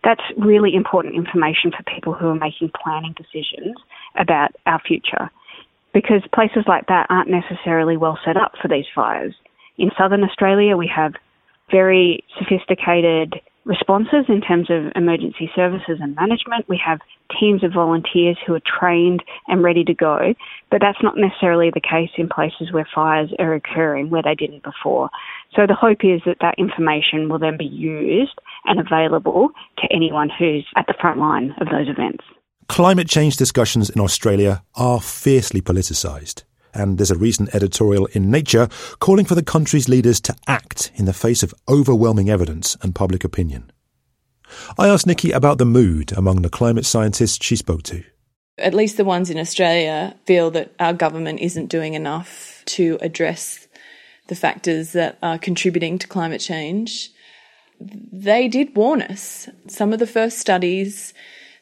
that's 0.03 0.23
really 0.39 0.75
important 0.75 1.15
information 1.15 1.71
for 1.71 1.83
people 1.83 2.15
who 2.15 2.29
are 2.29 2.35
making 2.35 2.71
planning 2.83 3.15
decisions 3.15 3.77
about 4.17 4.53
our 4.67 4.81
future 4.81 5.31
because 5.93 6.23
places 6.35 6.65
like 6.67 6.87
that 6.87 7.07
aren't 7.11 7.31
necessarily 7.31 7.97
well 7.97 8.19
set 8.25 8.37
up 8.37 8.53
for 8.61 8.69
these 8.69 8.87
fires. 8.95 9.35
In 9.79 9.91
southern 9.99 10.25
Australia, 10.25 10.77
we 10.77 10.91
have 10.95 11.15
very 11.71 12.25
sophisticated 12.39 13.41
responses 13.65 14.25
in 14.29 14.41
terms 14.41 14.71
of 14.71 14.91
emergency 14.97 15.51
services 15.55 15.99
and 16.01 16.15
management. 16.17 16.69
We 16.69 16.81
have 16.85 16.99
teams 17.39 17.63
of 17.63 17.73
volunteers 17.73 18.37
who 18.45 18.55
are 18.55 18.61
trained 18.61 19.23
and 19.49 19.63
ready 19.63 19.85
to 19.85 19.95
go, 19.95 20.35
but 20.71 20.81
that's 20.81 21.03
not 21.03 21.17
necessarily 21.17 21.71
the 21.71 21.81
case 21.81 22.11
in 22.17 22.29
places 22.29 22.73
where 22.73 22.89
fires 22.93 23.31
are 23.39 23.55
occurring 23.55 24.11
where 24.11 24.23
they 24.23 24.35
didn't 24.35 24.63
before. 24.63 25.11
So 25.55 25.67
the 25.67 25.75
hope 25.75 26.05
is 26.05 26.23
that 26.27 26.39
that 26.41 26.55
information 26.59 27.29
will 27.29 27.39
then 27.39 27.57
be 27.59 27.67
used 27.67 28.39
and 28.65 28.81
available 28.81 29.51
to 29.79 29.89
anyone 29.95 30.31
who's 30.37 30.67
at 30.77 30.87
the 30.87 30.95
front 31.01 31.19
line 31.19 31.55
of 31.61 31.69
those 31.69 31.89
events. 31.89 32.25
Climate 32.71 33.09
change 33.09 33.37
discussions 33.37 33.91
in 33.91 34.00
Australia 34.00 34.62
are 34.77 35.00
fiercely 35.00 35.61
politicised. 35.61 36.45
And 36.73 36.99
there's 36.99 37.11
a 37.11 37.19
recent 37.19 37.53
editorial 37.53 38.07
in 38.12 38.31
Nature 38.31 38.69
calling 39.00 39.25
for 39.25 39.35
the 39.35 39.43
country's 39.43 39.89
leaders 39.89 40.21
to 40.21 40.37
act 40.47 40.93
in 40.95 41.05
the 41.05 41.12
face 41.12 41.43
of 41.43 41.53
overwhelming 41.69 42.31
evidence 42.31 42.77
and 42.81 42.95
public 42.95 43.25
opinion. 43.25 43.73
I 44.79 44.87
asked 44.87 45.05
Nikki 45.05 45.33
about 45.33 45.59
the 45.59 45.65
mood 45.65 46.12
among 46.17 46.43
the 46.43 46.49
climate 46.49 46.87
scientists 46.87 47.45
she 47.45 47.57
spoke 47.57 47.83
to. 47.85 48.05
At 48.57 48.73
least 48.73 48.97
the 48.97 49.05
ones 49.05 49.31
in 49.31 49.39
Australia 49.39 50.15
feel 50.25 50.53
that 50.53 50.73
our 50.79 50.93
government 50.93 51.41
isn't 51.41 51.67
doing 51.67 51.95
enough 51.95 52.62
to 52.67 52.99
address 53.00 53.67
the 54.29 54.37
factors 54.37 54.93
that 54.93 55.19
are 55.25 55.39
contributing 55.39 55.99
to 55.99 56.07
climate 56.07 56.41
change. 56.41 57.11
They 57.81 58.47
did 58.47 58.77
warn 58.77 59.03
us. 59.03 59.49
Some 59.67 59.93
of 59.93 59.99
the 59.99 60.07
first 60.07 60.39
studies 60.39 61.12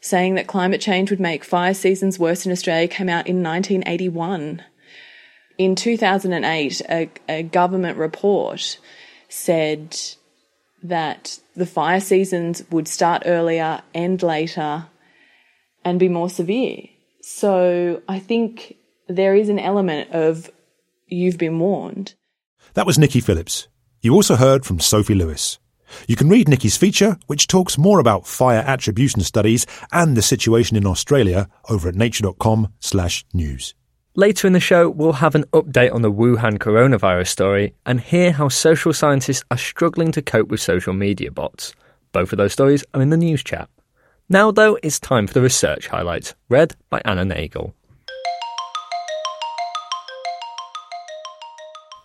saying 0.01 0.35
that 0.35 0.47
climate 0.47 0.81
change 0.81 1.11
would 1.11 1.21
make 1.21 1.45
fire 1.45 1.75
seasons 1.75 2.19
worse 2.19 2.47
in 2.47 2.53
Australia 2.53 2.89
came 2.89 3.09
out 3.09 3.27
in 3.27 3.43
1981. 3.43 4.63
In 5.59 5.75
2008, 5.75 6.83
a, 6.89 7.11
a 7.29 7.43
government 7.43 7.99
report 7.99 8.79
said 9.29 9.97
that 10.83 11.41
the 11.57 11.67
fire 11.67 12.01
seasons 12.01 12.63
would 12.71 12.87
start 12.87 13.25
earlier, 13.27 13.83
end 13.93 14.23
later, 14.23 14.87
and 15.85 15.99
be 15.99 16.09
more 16.09 16.31
severe. 16.31 16.85
So 17.23 18.03
I 18.09 18.21
think 18.21 18.77
there 19.09 19.35
is 19.35 19.49
an 19.49 19.59
element 19.59 20.11
of 20.13 20.51
you've 21.07 21.39
been 21.39 21.59
warned. 21.59 22.15
That 22.75 22.87
was 22.87 22.99
Nikki 22.99 23.21
Phillips. 23.21 23.67
You 24.01 24.15
also 24.15 24.37
heard 24.37 24.65
from 24.65 24.79
Sophie 24.79 25.15
Lewis. 25.15 25.59
You 26.07 26.17
can 26.17 26.29
read 26.29 26.49
Nikki's 26.49 26.77
feature, 26.77 27.17
which 27.27 27.47
talks 27.47 27.79
more 27.79 28.01
about 28.01 28.27
fire 28.27 28.65
attribution 28.67 29.21
studies 29.23 29.67
and 29.93 30.17
the 30.17 30.23
situation 30.23 30.77
in 30.77 30.87
Australia 30.87 31.49
over 31.69 31.89
at 31.89 31.95
nature.com/news. 31.95 33.75
Later 34.15 34.47
in 34.49 34.53
the 34.53 34.61
show, 34.61 34.91
we'll 34.91 35.13
have 35.13 35.35
an 35.35 35.45
update 35.53 35.95
on 35.95 36.03
the 36.03 36.11
Wuhan 36.11 36.59
coronavirus 36.59 37.29
story 37.29 37.75
and 37.87 38.01
hear 38.01 38.33
how 38.33 38.49
social 38.49 38.93
scientists 38.93 39.45
are 39.51 39.57
struggling 39.57 40.11
to 40.13 40.23
cope 40.23 40.49
with 40.49 40.61
social 40.61 40.93
media 40.93 41.31
bots. 41.31 41.73
Both 42.11 42.33
of 42.33 42.39
those 42.39 42.53
stories 42.53 42.85
are 42.95 43.01
in 43.01 43.11
the 43.11 43.17
news 43.17 43.45
chat. 43.45 43.69
Now, 44.29 44.51
though, 44.51 44.77
it's 44.83 44.99
time 44.99 45.27
for 45.27 45.35
the 45.35 45.41
research 45.41 45.87
highlights, 45.87 46.35
read 46.49 46.75
by 46.91 47.01
Anna 47.05 47.25
Nagel. 47.25 47.75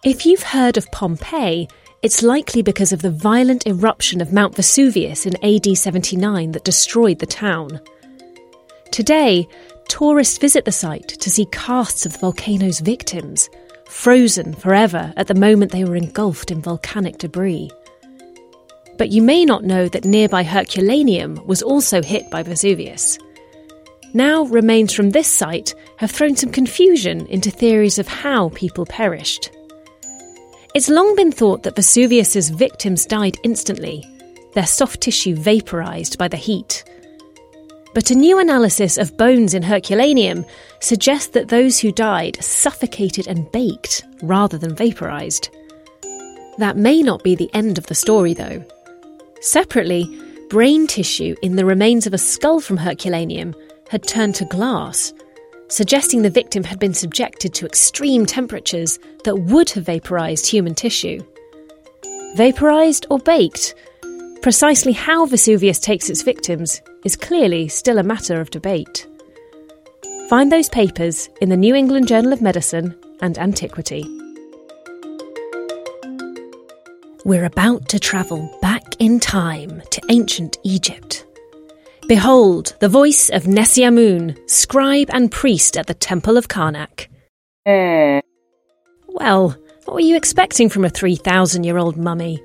If 0.03 0.25
you've 0.25 0.43
heard 0.43 0.77
of 0.77 0.91
Pompeii, 0.91 1.67
it's 2.03 2.21
likely 2.21 2.61
because 2.61 2.91
of 2.91 3.01
the 3.01 3.09
violent 3.09 3.65
eruption 3.65 4.19
of 4.19 4.33
Mount 4.33 4.55
Vesuvius 4.55 5.25
in 5.25 5.41
AD 5.41 5.77
79 5.77 6.51
that 6.51 6.65
destroyed 6.65 7.19
the 7.19 7.25
town. 7.25 7.79
Today, 8.91 9.47
tourists 9.87 10.37
visit 10.37 10.65
the 10.65 10.71
site 10.71 11.07
to 11.07 11.29
see 11.29 11.45
casts 11.53 12.05
of 12.05 12.11
the 12.11 12.19
volcano's 12.19 12.81
victims, 12.81 13.49
frozen 13.85 14.53
forever 14.53 15.13
at 15.15 15.27
the 15.27 15.33
moment 15.33 15.71
they 15.71 15.85
were 15.85 15.95
engulfed 15.95 16.51
in 16.51 16.61
volcanic 16.61 17.19
debris. 17.19 17.71
But 18.97 19.09
you 19.09 19.21
may 19.21 19.45
not 19.45 19.63
know 19.63 19.87
that 19.87 20.03
nearby 20.03 20.43
Herculaneum 20.43 21.41
was 21.47 21.63
also 21.63 22.03
hit 22.03 22.29
by 22.29 22.43
Vesuvius. 22.43 23.17
Now, 24.13 24.43
remains 24.43 24.93
from 24.93 25.11
this 25.11 25.27
site 25.27 25.73
have 25.97 26.11
thrown 26.11 26.35
some 26.35 26.51
confusion 26.51 27.25
into 27.27 27.49
theories 27.49 27.97
of 27.97 28.09
how 28.09 28.49
people 28.49 28.85
perished. 28.85 29.49
It's 30.73 30.89
long 30.89 31.15
been 31.15 31.31
thought 31.31 31.61
that 31.63 31.75
Vesuvius's 31.75 32.49
victims 32.49 33.05
died 33.05 33.37
instantly, 33.43 34.03
their 34.53 34.65
soft 34.65 35.01
tissue 35.01 35.35
vaporized 35.35 36.17
by 36.17 36.27
the 36.27 36.37
heat. 36.37 36.83
But 37.93 38.09
a 38.09 38.15
new 38.15 38.39
analysis 38.39 38.97
of 38.97 39.15
bones 39.15 39.53
in 39.53 39.61
Herculaneum 39.61 40.45
suggests 40.79 41.27
that 41.33 41.49
those 41.49 41.79
who 41.79 41.91
died 41.91 42.43
suffocated 42.43 43.27
and 43.27 43.51
baked 43.51 44.03
rather 44.23 44.57
than 44.57 44.75
vaporized. 44.75 45.49
That 46.57 46.75
may 46.75 47.03
not 47.03 47.23
be 47.23 47.35
the 47.35 47.53
end 47.53 47.77
of 47.77 47.85
the 47.85 47.93
story, 47.93 48.33
though. 48.33 48.65
Separately, 49.41 50.09
brain 50.49 50.87
tissue 50.87 51.35
in 51.43 51.55
the 51.55 51.65
remains 51.65 52.07
of 52.07 52.15
a 52.15 52.17
skull 52.17 52.59
from 52.59 52.77
Herculaneum 52.77 53.53
had 53.89 54.07
turned 54.07 54.33
to 54.35 54.45
glass, 54.45 55.13
suggesting 55.67 56.21
the 56.21 56.29
victim 56.29 56.63
had 56.63 56.79
been 56.79 56.93
subjected 56.93 57.53
to 57.53 57.65
extreme 57.65 58.25
temperatures 58.25 58.99
that 59.23 59.35
would 59.35 59.69
have 59.71 59.85
vaporized 59.85 60.47
human 60.47 60.75
tissue. 60.75 61.19
Vaporized 62.35 63.05
or 63.09 63.19
baked? 63.19 63.75
Precisely 64.41 64.91
how 64.91 65.25
Vesuvius 65.25 65.79
takes 65.79 66.09
its 66.09 66.21
victims 66.21 66.81
is 67.05 67.15
clearly 67.15 67.67
still 67.67 67.97
a 67.97 68.03
matter 68.03 68.41
of 68.41 68.49
debate. 68.49 69.07
Find 70.29 70.51
those 70.51 70.69
papers 70.69 71.29
in 71.41 71.49
the 71.49 71.57
New 71.57 71.75
England 71.75 72.07
Journal 72.07 72.33
of 72.33 72.41
Medicine 72.41 72.95
and 73.21 73.37
Antiquity. 73.37 74.03
We're 77.25 77.45
about 77.45 77.87
to 77.89 77.99
travel 77.99 78.49
back 78.61 78.83
in 78.99 79.19
time 79.19 79.81
to 79.91 80.01
ancient 80.09 80.57
Egypt. 80.63 81.25
Behold, 82.07 82.75
the 82.81 82.89
voice 82.89 83.29
of 83.29 83.43
Nesyamun, 83.43 84.37
scribe 84.49 85.09
and 85.13 85.31
priest 85.31 85.77
at 85.77 85.87
the 85.87 85.93
Temple 85.93 86.35
of 86.35 86.49
Karnak. 86.49 87.07
Eh. 87.65 88.19
Well, 89.07 89.55
what 89.85 89.93
were 89.93 90.01
you 90.01 90.17
expecting 90.17 90.67
from 90.67 90.83
a 90.83 90.89
3,000 90.89 91.63
year 91.63 91.77
old 91.77 91.95
mummy? 91.95 92.43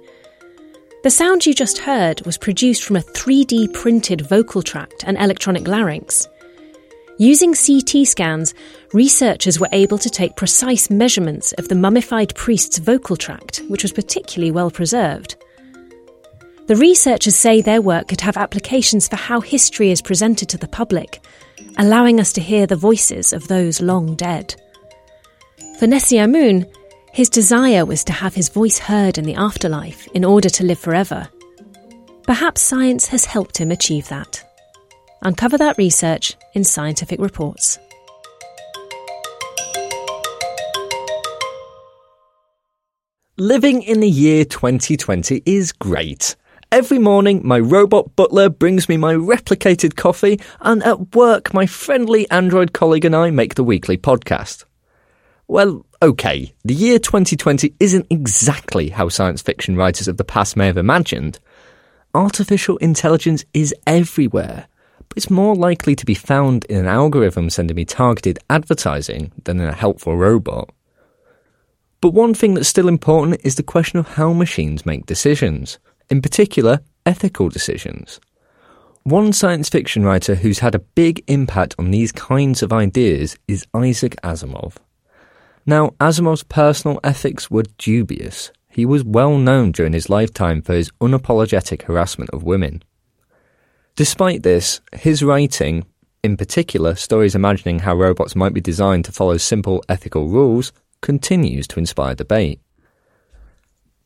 The 1.02 1.10
sound 1.10 1.44
you 1.44 1.54
just 1.54 1.78
heard 1.78 2.24
was 2.24 2.38
produced 2.38 2.84
from 2.84 2.96
a 2.96 3.00
3D 3.00 3.72
printed 3.72 4.20
vocal 4.20 4.62
tract 4.62 5.02
and 5.04 5.18
electronic 5.18 5.66
larynx. 5.66 6.28
Using 7.18 7.52
CT 7.52 8.06
scans, 8.06 8.54
researchers 8.92 9.58
were 9.58 9.68
able 9.72 9.98
to 9.98 10.08
take 10.08 10.36
precise 10.36 10.88
measurements 10.88 11.52
of 11.54 11.66
the 11.66 11.74
mummified 11.74 12.32
priest's 12.36 12.78
vocal 12.78 13.16
tract, 13.16 13.60
which 13.66 13.82
was 13.82 13.92
particularly 13.92 14.52
well 14.52 14.70
preserved. 14.70 15.34
The 16.68 16.76
researchers 16.76 17.34
say 17.34 17.62
their 17.62 17.80
work 17.80 18.08
could 18.08 18.20
have 18.20 18.36
applications 18.36 19.08
for 19.08 19.16
how 19.16 19.40
history 19.40 19.90
is 19.90 20.02
presented 20.02 20.50
to 20.50 20.58
the 20.58 20.68
public, 20.68 21.24
allowing 21.78 22.20
us 22.20 22.30
to 22.34 22.42
hear 22.42 22.66
the 22.66 22.76
voices 22.76 23.32
of 23.32 23.48
those 23.48 23.80
long 23.80 24.14
dead. 24.16 24.54
For 25.78 25.86
Nesyamun, 25.86 26.70
his 27.10 27.30
desire 27.30 27.86
was 27.86 28.04
to 28.04 28.12
have 28.12 28.34
his 28.34 28.50
voice 28.50 28.78
heard 28.78 29.16
in 29.16 29.24
the 29.24 29.36
afterlife 29.36 30.06
in 30.08 30.26
order 30.26 30.50
to 30.50 30.62
live 30.62 30.78
forever. 30.78 31.26
Perhaps 32.24 32.60
science 32.60 33.06
has 33.06 33.24
helped 33.24 33.56
him 33.56 33.70
achieve 33.70 34.06
that. 34.08 34.44
Uncover 35.22 35.56
that 35.56 35.78
research 35.78 36.36
in 36.52 36.64
Scientific 36.64 37.18
Reports. 37.18 37.78
Living 43.38 43.80
in 43.84 44.00
the 44.00 44.10
year 44.10 44.44
2020 44.44 45.42
is 45.46 45.72
great. 45.72 46.36
Every 46.70 46.98
morning, 46.98 47.40
my 47.44 47.58
robot 47.58 48.14
butler 48.14 48.50
brings 48.50 48.90
me 48.90 48.98
my 48.98 49.14
replicated 49.14 49.96
coffee, 49.96 50.38
and 50.60 50.82
at 50.82 51.14
work, 51.16 51.54
my 51.54 51.64
friendly 51.64 52.30
Android 52.30 52.74
colleague 52.74 53.06
and 53.06 53.16
I 53.16 53.30
make 53.30 53.54
the 53.54 53.64
weekly 53.64 53.96
podcast. 53.96 54.64
Well, 55.46 55.86
okay, 56.02 56.52
the 56.66 56.74
year 56.74 56.98
2020 56.98 57.74
isn't 57.80 58.06
exactly 58.10 58.90
how 58.90 59.08
science 59.08 59.40
fiction 59.40 59.76
writers 59.76 60.08
of 60.08 60.18
the 60.18 60.24
past 60.24 60.58
may 60.58 60.66
have 60.66 60.76
imagined. 60.76 61.38
Artificial 62.12 62.76
intelligence 62.76 63.46
is 63.54 63.74
everywhere, 63.86 64.66
but 65.08 65.16
it's 65.16 65.30
more 65.30 65.56
likely 65.56 65.96
to 65.96 66.04
be 66.04 66.12
found 66.12 66.66
in 66.66 66.76
an 66.76 66.86
algorithm 66.86 67.48
sending 67.48 67.76
me 67.76 67.86
targeted 67.86 68.40
advertising 68.50 69.32
than 69.44 69.58
in 69.58 69.66
a 69.66 69.72
helpful 69.72 70.18
robot. 70.18 70.68
But 72.02 72.10
one 72.10 72.34
thing 72.34 72.52
that's 72.52 72.68
still 72.68 72.88
important 72.88 73.40
is 73.42 73.54
the 73.54 73.62
question 73.62 73.98
of 73.98 74.06
how 74.06 74.34
machines 74.34 74.84
make 74.84 75.06
decisions, 75.06 75.78
in 76.10 76.22
particular, 76.22 76.80
ethical 77.06 77.48
decisions. 77.48 78.20
One 79.04 79.32
science 79.32 79.68
fiction 79.68 80.04
writer 80.04 80.34
who's 80.34 80.58
had 80.58 80.74
a 80.74 80.80
big 80.80 81.24
impact 81.28 81.74
on 81.78 81.90
these 81.90 82.12
kinds 82.12 82.62
of 82.62 82.72
ideas 82.72 83.36
is 83.46 83.66
Isaac 83.74 84.16
Asimov. 84.22 84.76
Now, 85.64 85.90
Asimov's 86.00 86.42
personal 86.42 87.00
ethics 87.02 87.50
were 87.50 87.64
dubious. 87.78 88.52
He 88.68 88.84
was 88.84 89.04
well 89.04 89.38
known 89.38 89.72
during 89.72 89.92
his 89.92 90.10
lifetime 90.10 90.62
for 90.62 90.74
his 90.74 90.90
unapologetic 91.00 91.82
harassment 91.82 92.30
of 92.30 92.42
women. 92.42 92.82
Despite 93.96 94.42
this, 94.42 94.80
his 94.92 95.22
writing, 95.22 95.84
in 96.22 96.36
particular 96.36 96.94
stories 96.94 97.34
imagining 97.34 97.80
how 97.80 97.96
robots 97.96 98.36
might 98.36 98.54
be 98.54 98.60
designed 98.60 99.04
to 99.06 99.12
follow 99.12 99.36
simple 99.36 99.82
ethical 99.88 100.28
rules, 100.28 100.72
continues 101.00 101.66
to 101.68 101.78
inspire 101.78 102.14
debate. 102.14 102.60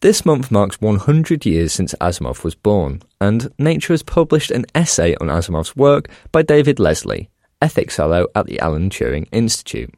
This 0.03 0.27
month 0.27 0.51
marks 0.51 0.81
100 0.81 1.47
years 1.47 1.73
since 1.73 1.95
Asimov 2.01 2.43
was 2.43 2.57
born, 2.57 3.03
and 3.21 3.53
Nature 3.57 3.93
has 3.93 4.03
published 4.03 4.51
an 4.51 4.67
essay 4.75 5.15
on 5.21 5.29
Asimov's 5.29 5.77
work 5.77 6.09
by 6.33 6.43
David 6.43 6.81
Leslie, 6.81 7.31
Ethics 7.61 7.95
Fellow 7.95 8.27
at 8.35 8.47
the 8.47 8.59
Alan 8.59 8.91
Turing 8.91 9.29
Institute. 9.31 9.95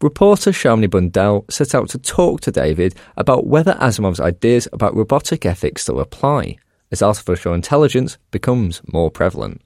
Reporter 0.00 0.50
Shamini 0.50 0.90
Bundell 0.90 1.44
set 1.48 1.72
out 1.72 1.88
to 1.90 1.98
talk 1.98 2.40
to 2.40 2.50
David 2.50 2.96
about 3.16 3.46
whether 3.46 3.74
Asimov's 3.74 4.18
ideas 4.18 4.66
about 4.72 4.96
robotic 4.96 5.46
ethics 5.46 5.82
still 5.82 6.00
apply 6.00 6.56
as 6.90 7.00
artificial 7.00 7.54
intelligence 7.54 8.18
becomes 8.32 8.82
more 8.92 9.12
prevalent. 9.12 9.62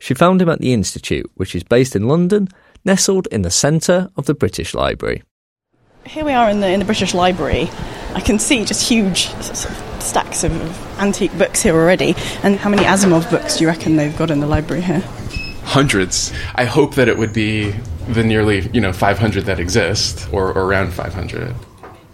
She 0.00 0.12
found 0.12 0.42
him 0.42 0.48
at 0.48 0.58
the 0.58 0.72
Institute, 0.72 1.30
which 1.36 1.54
is 1.54 1.62
based 1.62 1.94
in 1.94 2.08
London, 2.08 2.48
nestled 2.84 3.28
in 3.30 3.42
the 3.42 3.50
centre 3.52 4.10
of 4.16 4.26
the 4.26 4.34
British 4.34 4.74
Library. 4.74 5.22
Here 6.04 6.24
we 6.24 6.32
are 6.32 6.50
in 6.50 6.58
the, 6.58 6.68
in 6.68 6.80
the 6.80 6.84
British 6.84 7.14
Library. 7.14 7.70
I 8.16 8.20
can 8.20 8.38
see 8.38 8.64
just 8.64 8.88
huge 8.88 9.28
stacks 10.00 10.42
of, 10.42 10.58
of 10.62 10.98
antique 10.98 11.36
books 11.36 11.62
here 11.62 11.74
already. 11.74 12.14
And 12.42 12.56
how 12.56 12.70
many 12.70 12.82
Asimov 12.82 13.30
books 13.30 13.58
do 13.58 13.64
you 13.64 13.68
reckon 13.68 13.96
they've 13.96 14.16
got 14.16 14.30
in 14.30 14.40
the 14.40 14.46
library 14.46 14.80
here? 14.80 15.00
Hundreds. 15.64 16.32
I 16.54 16.64
hope 16.64 16.94
that 16.94 17.08
it 17.08 17.18
would 17.18 17.34
be 17.34 17.72
the 18.08 18.24
nearly, 18.24 18.70
you 18.70 18.80
know, 18.80 18.94
500 18.94 19.44
that 19.44 19.60
exist, 19.60 20.32
or, 20.32 20.48
or 20.48 20.64
around 20.64 20.94
500. 20.94 21.54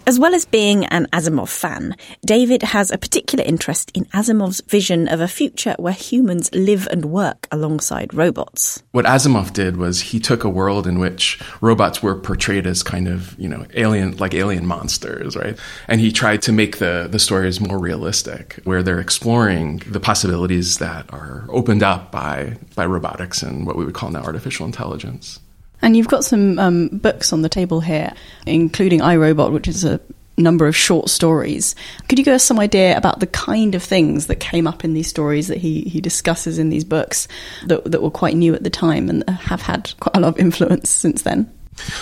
As 0.04 0.18
well 0.18 0.34
as 0.34 0.44
being 0.44 0.84
an 0.86 1.06
Asimov 1.12 1.48
fan, 1.48 1.94
David 2.26 2.64
has 2.64 2.90
a 2.90 2.98
particular 2.98 3.44
interest 3.44 3.92
in 3.94 4.04
Asimov's 4.06 4.60
vision 4.62 5.06
of 5.06 5.20
a 5.20 5.28
future 5.28 5.76
where 5.78 5.92
humans 5.92 6.52
live 6.52 6.88
and 6.90 7.04
work 7.04 7.46
alongside 7.52 8.12
robots. 8.12 8.82
What 8.90 9.04
Asimov 9.04 9.52
did 9.52 9.76
was 9.76 10.00
he 10.00 10.18
took 10.18 10.42
a 10.42 10.48
world 10.48 10.88
in 10.88 10.98
which 10.98 11.40
robots 11.60 12.02
were 12.02 12.16
portrayed 12.16 12.66
as 12.66 12.82
kind 12.82 13.06
of, 13.06 13.38
you 13.38 13.48
know, 13.48 13.64
alien, 13.74 14.16
like 14.16 14.34
alien 14.34 14.66
monsters, 14.66 15.36
right? 15.36 15.56
And 15.86 16.00
he 16.00 16.10
tried 16.10 16.42
to 16.42 16.52
make 16.52 16.78
the, 16.78 17.06
the 17.08 17.20
stories 17.20 17.60
more 17.60 17.78
realistic, 17.78 18.58
where 18.64 18.82
they're 18.82 18.98
exploring 18.98 19.82
the 19.86 20.00
possibilities 20.00 20.78
that 20.78 21.12
are 21.12 21.46
opened 21.48 21.84
up 21.84 22.10
by, 22.10 22.56
by 22.74 22.86
robotics 22.86 23.40
and 23.40 23.68
what 23.68 23.76
we 23.76 23.84
would 23.84 23.94
call 23.94 24.10
now 24.10 24.22
artificial 24.22 24.66
intelligence. 24.66 25.38
And 25.82 25.96
you've 25.96 26.08
got 26.08 26.24
some 26.24 26.58
um, 26.58 26.88
books 26.88 27.32
on 27.32 27.42
the 27.42 27.48
table 27.48 27.80
here, 27.80 28.12
including 28.46 29.02
I, 29.02 29.16
Robot, 29.16 29.52
which 29.52 29.66
is 29.68 29.84
a 29.84 30.00
number 30.38 30.66
of 30.66 30.76
short 30.76 31.10
stories. 31.10 31.74
Could 32.08 32.18
you 32.18 32.24
give 32.24 32.34
us 32.34 32.44
some 32.44 32.58
idea 32.58 32.96
about 32.96 33.20
the 33.20 33.26
kind 33.26 33.74
of 33.74 33.82
things 33.82 34.26
that 34.28 34.36
came 34.36 34.66
up 34.66 34.84
in 34.84 34.94
these 34.94 35.08
stories 35.08 35.48
that 35.48 35.58
he, 35.58 35.82
he 35.82 36.00
discusses 36.00 36.58
in 36.58 36.70
these 36.70 36.84
books 36.84 37.28
that, 37.66 37.84
that 37.84 38.02
were 38.02 38.10
quite 38.10 38.36
new 38.36 38.54
at 38.54 38.64
the 38.64 38.70
time 38.70 39.08
and 39.10 39.28
have 39.28 39.62
had 39.62 39.92
quite 40.00 40.16
a 40.16 40.20
lot 40.20 40.28
of 40.28 40.38
influence 40.38 40.88
since 40.88 41.22
then? 41.22 41.52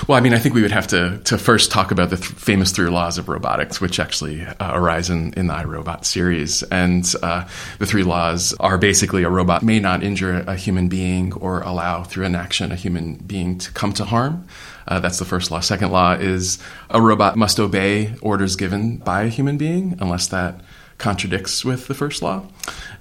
Well, 0.06 0.18
I 0.18 0.20
mean, 0.20 0.34
I 0.34 0.38
think 0.38 0.54
we 0.54 0.62
would 0.62 0.72
have 0.72 0.86
to, 0.88 1.18
to 1.24 1.38
first 1.38 1.70
talk 1.70 1.90
about 1.90 2.10
the 2.10 2.16
th- 2.16 2.28
famous 2.28 2.72
three 2.72 2.88
laws 2.88 3.18
of 3.18 3.28
robotics, 3.28 3.80
which 3.80 4.00
actually 4.00 4.42
uh, 4.42 4.72
arise 4.74 5.10
in, 5.10 5.32
in 5.34 5.46
the 5.46 5.54
I, 5.54 5.64
Robot 5.64 6.04
series. 6.04 6.62
And 6.64 7.04
uh, 7.22 7.46
the 7.78 7.86
three 7.86 8.02
laws 8.02 8.54
are 8.60 8.78
basically 8.78 9.22
a 9.22 9.30
robot 9.30 9.62
may 9.62 9.78
not 9.78 10.02
injure 10.02 10.44
a 10.46 10.56
human 10.56 10.88
being 10.88 11.32
or 11.34 11.60
allow 11.62 12.02
through 12.02 12.26
an 12.26 12.34
action 12.34 12.72
a 12.72 12.76
human 12.76 13.14
being 13.16 13.58
to 13.58 13.72
come 13.72 13.92
to 13.94 14.04
harm. 14.04 14.46
Uh, 14.88 14.98
that's 14.98 15.18
the 15.18 15.24
first 15.24 15.50
law. 15.50 15.60
Second 15.60 15.92
law 15.92 16.12
is 16.12 16.58
a 16.88 17.00
robot 17.00 17.36
must 17.36 17.60
obey 17.60 18.14
orders 18.20 18.56
given 18.56 18.96
by 18.96 19.22
a 19.22 19.28
human 19.28 19.56
being 19.56 19.96
unless 20.00 20.26
that 20.28 20.60
contradicts 21.00 21.64
with 21.64 21.88
the 21.88 21.94
first 21.94 22.22
law. 22.22 22.46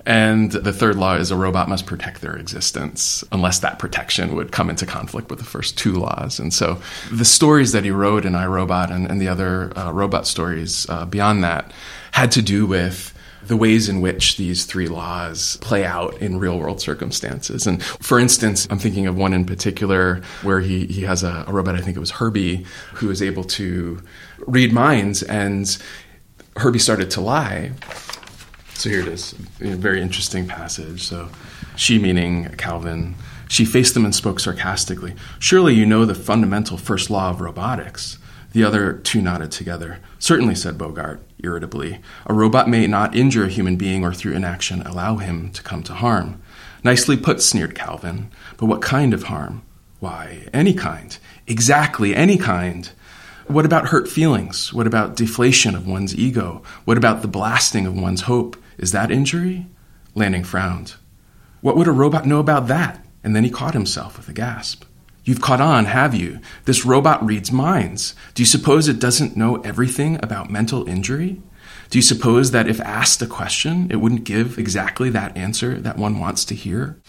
And 0.05 0.51
the 0.51 0.73
third 0.73 0.95
law 0.95 1.15
is 1.15 1.29
a 1.29 1.35
robot 1.35 1.69
must 1.69 1.85
protect 1.85 2.21
their 2.21 2.35
existence 2.35 3.23
unless 3.31 3.59
that 3.59 3.77
protection 3.77 4.35
would 4.35 4.51
come 4.51 4.69
into 4.69 4.85
conflict 4.85 5.29
with 5.29 5.39
the 5.39 5.45
first 5.45 5.77
two 5.77 5.93
laws. 5.93 6.39
And 6.39 6.53
so 6.53 6.81
the 7.11 7.25
stories 7.25 7.73
that 7.73 7.83
he 7.83 7.91
wrote 7.91 8.25
in 8.25 8.33
I, 8.33 8.47
Robot 8.47 8.91
and, 8.91 9.05
and 9.05 9.21
the 9.21 9.27
other 9.27 9.77
uh, 9.77 9.91
robot 9.91 10.25
stories 10.25 10.89
uh, 10.89 11.05
beyond 11.05 11.43
that 11.43 11.71
had 12.11 12.31
to 12.31 12.41
do 12.41 12.65
with 12.65 13.13
the 13.45 13.57
ways 13.57 13.89
in 13.89 14.01
which 14.01 14.37
these 14.37 14.65
three 14.65 14.87
laws 14.87 15.57
play 15.57 15.85
out 15.85 16.15
in 16.21 16.39
real 16.39 16.57
world 16.59 16.81
circumstances. 16.81 17.67
And 17.67 17.81
for 17.83 18.19
instance, 18.19 18.67
I'm 18.69 18.79
thinking 18.79 19.07
of 19.07 19.17
one 19.17 19.33
in 19.33 19.45
particular 19.45 20.21
where 20.43 20.59
he, 20.59 20.85
he 20.85 21.01
has 21.01 21.23
a, 21.23 21.45
a 21.47 21.51
robot, 21.51 21.75
I 21.75 21.81
think 21.81 21.97
it 21.97 21.99
was 21.99 22.11
Herbie, 22.11 22.65
who 22.93 23.09
is 23.09 23.21
able 23.21 23.43
to 23.45 24.01
read 24.45 24.71
minds 24.71 25.23
and 25.23 25.77
Herbie 26.57 26.79
started 26.79 27.11
to 27.11 27.21
lie. 27.21 27.71
So 28.73 28.89
here 28.89 29.01
it 29.01 29.07
is, 29.07 29.33
a 29.61 29.75
very 29.75 30.01
interesting 30.01 30.47
passage. 30.47 31.03
So 31.03 31.29
she, 31.75 31.99
meaning 31.99 32.49
Calvin, 32.57 33.15
she 33.49 33.65
faced 33.65 33.93
them 33.93 34.05
and 34.05 34.15
spoke 34.15 34.39
sarcastically. 34.39 35.15
Surely 35.39 35.73
you 35.73 35.85
know 35.85 36.05
the 36.05 36.15
fundamental 36.15 36.77
first 36.77 37.09
law 37.09 37.29
of 37.29 37.41
robotics. 37.41 38.17
The 38.53 38.63
other 38.63 38.93
two 38.93 39.21
nodded 39.21 39.51
together. 39.51 39.99
Certainly, 40.17 40.55
said 40.55 40.77
Bogert 40.77 41.19
irritably. 41.43 41.99
A 42.25 42.33
robot 42.33 42.67
may 42.67 42.87
not 42.87 43.15
injure 43.15 43.45
a 43.45 43.49
human 43.49 43.75
being 43.75 44.03
or 44.03 44.13
through 44.13 44.33
inaction 44.33 44.81
allow 44.81 45.17
him 45.17 45.51
to 45.51 45.63
come 45.63 45.83
to 45.83 45.93
harm. 45.93 46.41
Nicely 46.83 47.17
put, 47.17 47.41
sneered 47.41 47.75
Calvin. 47.75 48.31
But 48.57 48.65
what 48.67 48.81
kind 48.81 49.13
of 49.13 49.23
harm? 49.23 49.61
Why, 49.99 50.47
any 50.53 50.73
kind. 50.73 51.17
Exactly, 51.47 52.15
any 52.15 52.37
kind. 52.37 52.89
What 53.49 53.65
about 53.65 53.87
hurt 53.87 54.07
feelings? 54.07 54.71
What 54.71 54.85
about 54.85 55.15
deflation 55.15 55.73
of 55.73 55.87
one's 55.87 56.15
ego? 56.15 56.61
What 56.85 56.99
about 56.99 57.23
the 57.23 57.27
blasting 57.27 57.87
of 57.87 57.99
one's 57.99 58.21
hope? 58.21 58.55
Is 58.77 58.91
that 58.91 59.09
injury? 59.09 59.65
Lanning 60.13 60.43
frowned. 60.43 60.93
What 61.61 61.75
would 61.75 61.87
a 61.87 61.91
robot 61.91 62.27
know 62.27 62.37
about 62.37 62.67
that? 62.67 63.03
And 63.23 63.35
then 63.35 63.43
he 63.43 63.49
caught 63.49 63.73
himself 63.73 64.17
with 64.17 64.29
a 64.29 64.33
gasp. 64.33 64.83
You've 65.23 65.41
caught 65.41 65.61
on, 65.61 65.85
have 65.85 66.13
you? 66.13 66.41
This 66.65 66.85
robot 66.85 67.25
reads 67.25 67.51
minds. 67.51 68.13
Do 68.35 68.43
you 68.43 68.45
suppose 68.45 68.87
it 68.87 68.99
doesn't 68.99 69.35
know 69.35 69.55
everything 69.61 70.19
about 70.21 70.51
mental 70.51 70.87
injury? 70.87 71.41
Do 71.89 71.97
you 71.97 72.03
suppose 72.03 72.51
that 72.51 72.67
if 72.67 72.79
asked 72.81 73.19
a 73.23 73.25
question, 73.25 73.89
it 73.89 73.95
wouldn't 73.95 74.25
give 74.25 74.59
exactly 74.59 75.09
that 75.09 75.35
answer 75.35 75.79
that 75.79 75.97
one 75.97 76.19
wants 76.19 76.45
to 76.45 76.55
hear? 76.55 77.01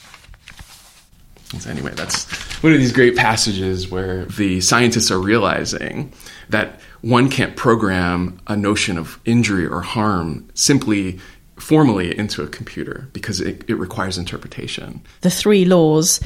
So 1.58 1.70
anyway, 1.70 1.92
that's 1.94 2.30
one 2.62 2.72
of 2.72 2.78
these 2.78 2.92
great 2.92 3.16
passages 3.16 3.90
where 3.90 4.24
the 4.26 4.60
scientists 4.60 5.10
are 5.10 5.18
realizing 5.18 6.12
that 6.48 6.80
one 7.00 7.28
can't 7.28 7.56
program 7.56 8.40
a 8.46 8.56
notion 8.56 8.98
of 8.98 9.18
injury 9.24 9.66
or 9.66 9.80
harm 9.80 10.48
simply 10.54 11.18
formally 11.56 12.16
into 12.16 12.42
a 12.42 12.46
computer 12.46 13.08
because 13.12 13.40
it, 13.40 13.64
it 13.68 13.74
requires 13.74 14.16
interpretation. 14.16 15.02
The 15.22 15.30
three 15.30 15.64
laws 15.64 16.20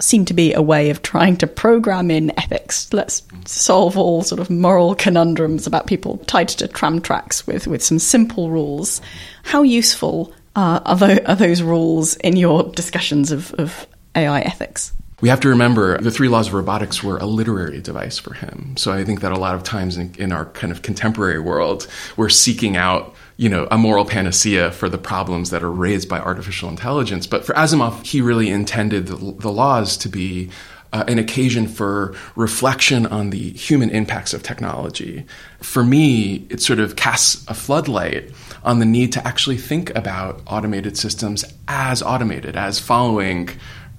seem 0.00 0.24
to 0.24 0.34
be 0.34 0.54
a 0.54 0.62
way 0.62 0.90
of 0.90 1.02
trying 1.02 1.36
to 1.36 1.46
program 1.46 2.10
in 2.10 2.36
ethics. 2.38 2.92
Let's 2.92 3.22
solve 3.44 3.98
all 3.98 4.22
sort 4.22 4.40
of 4.40 4.48
moral 4.48 4.94
conundrums 4.94 5.66
about 5.66 5.86
people 5.86 6.18
tied 6.26 6.48
to 6.48 6.68
tram 6.68 7.00
tracks 7.00 7.46
with, 7.46 7.66
with 7.66 7.82
some 7.82 7.98
simple 7.98 8.50
rules. 8.50 9.00
How 9.42 9.62
useful 9.62 10.32
uh, 10.56 10.80
are, 10.84 10.96
those, 10.96 11.18
are 11.20 11.36
those 11.36 11.62
rules 11.62 12.16
in 12.16 12.36
your 12.36 12.64
discussions 12.72 13.30
of, 13.30 13.52
of 13.54 13.86
AI 14.14 14.40
ethics? 14.40 14.92
We 15.20 15.28
have 15.28 15.40
to 15.40 15.48
remember 15.48 15.98
the 15.98 16.10
three 16.10 16.28
laws 16.28 16.48
of 16.48 16.54
robotics 16.54 17.02
were 17.02 17.18
a 17.18 17.26
literary 17.26 17.80
device 17.80 18.18
for 18.18 18.32
him. 18.32 18.74
So 18.78 18.90
I 18.92 19.04
think 19.04 19.20
that 19.20 19.32
a 19.32 19.38
lot 19.38 19.54
of 19.54 19.62
times 19.62 19.98
in, 19.98 20.14
in 20.18 20.32
our 20.32 20.46
kind 20.46 20.72
of 20.72 20.80
contemporary 20.80 21.40
world, 21.40 21.86
we're 22.16 22.30
seeking 22.30 22.76
out 22.76 23.14
you 23.40 23.48
know, 23.48 23.66
a 23.70 23.78
moral 23.78 24.04
panacea 24.04 24.70
for 24.70 24.90
the 24.90 24.98
problems 24.98 25.48
that 25.48 25.62
are 25.62 25.70
raised 25.70 26.10
by 26.10 26.20
artificial 26.20 26.68
intelligence. 26.68 27.26
But 27.26 27.42
for 27.42 27.54
Asimov, 27.54 28.04
he 28.04 28.20
really 28.20 28.50
intended 28.50 29.06
the, 29.06 29.16
the 29.16 29.50
laws 29.50 29.96
to 29.98 30.10
be 30.10 30.50
uh, 30.92 31.04
an 31.08 31.18
occasion 31.18 31.66
for 31.66 32.14
reflection 32.36 33.06
on 33.06 33.30
the 33.30 33.50
human 33.52 33.88
impacts 33.90 34.34
of 34.34 34.42
technology. 34.42 35.24
For 35.60 35.82
me, 35.82 36.46
it 36.50 36.60
sort 36.60 36.80
of 36.80 36.96
casts 36.96 37.42
a 37.48 37.54
floodlight 37.54 38.30
on 38.62 38.78
the 38.78 38.84
need 38.84 39.12
to 39.12 39.26
actually 39.26 39.56
think 39.56 39.94
about 39.96 40.42
automated 40.46 40.98
systems 40.98 41.42
as 41.66 42.02
automated, 42.02 42.56
as 42.56 42.78
following 42.78 43.48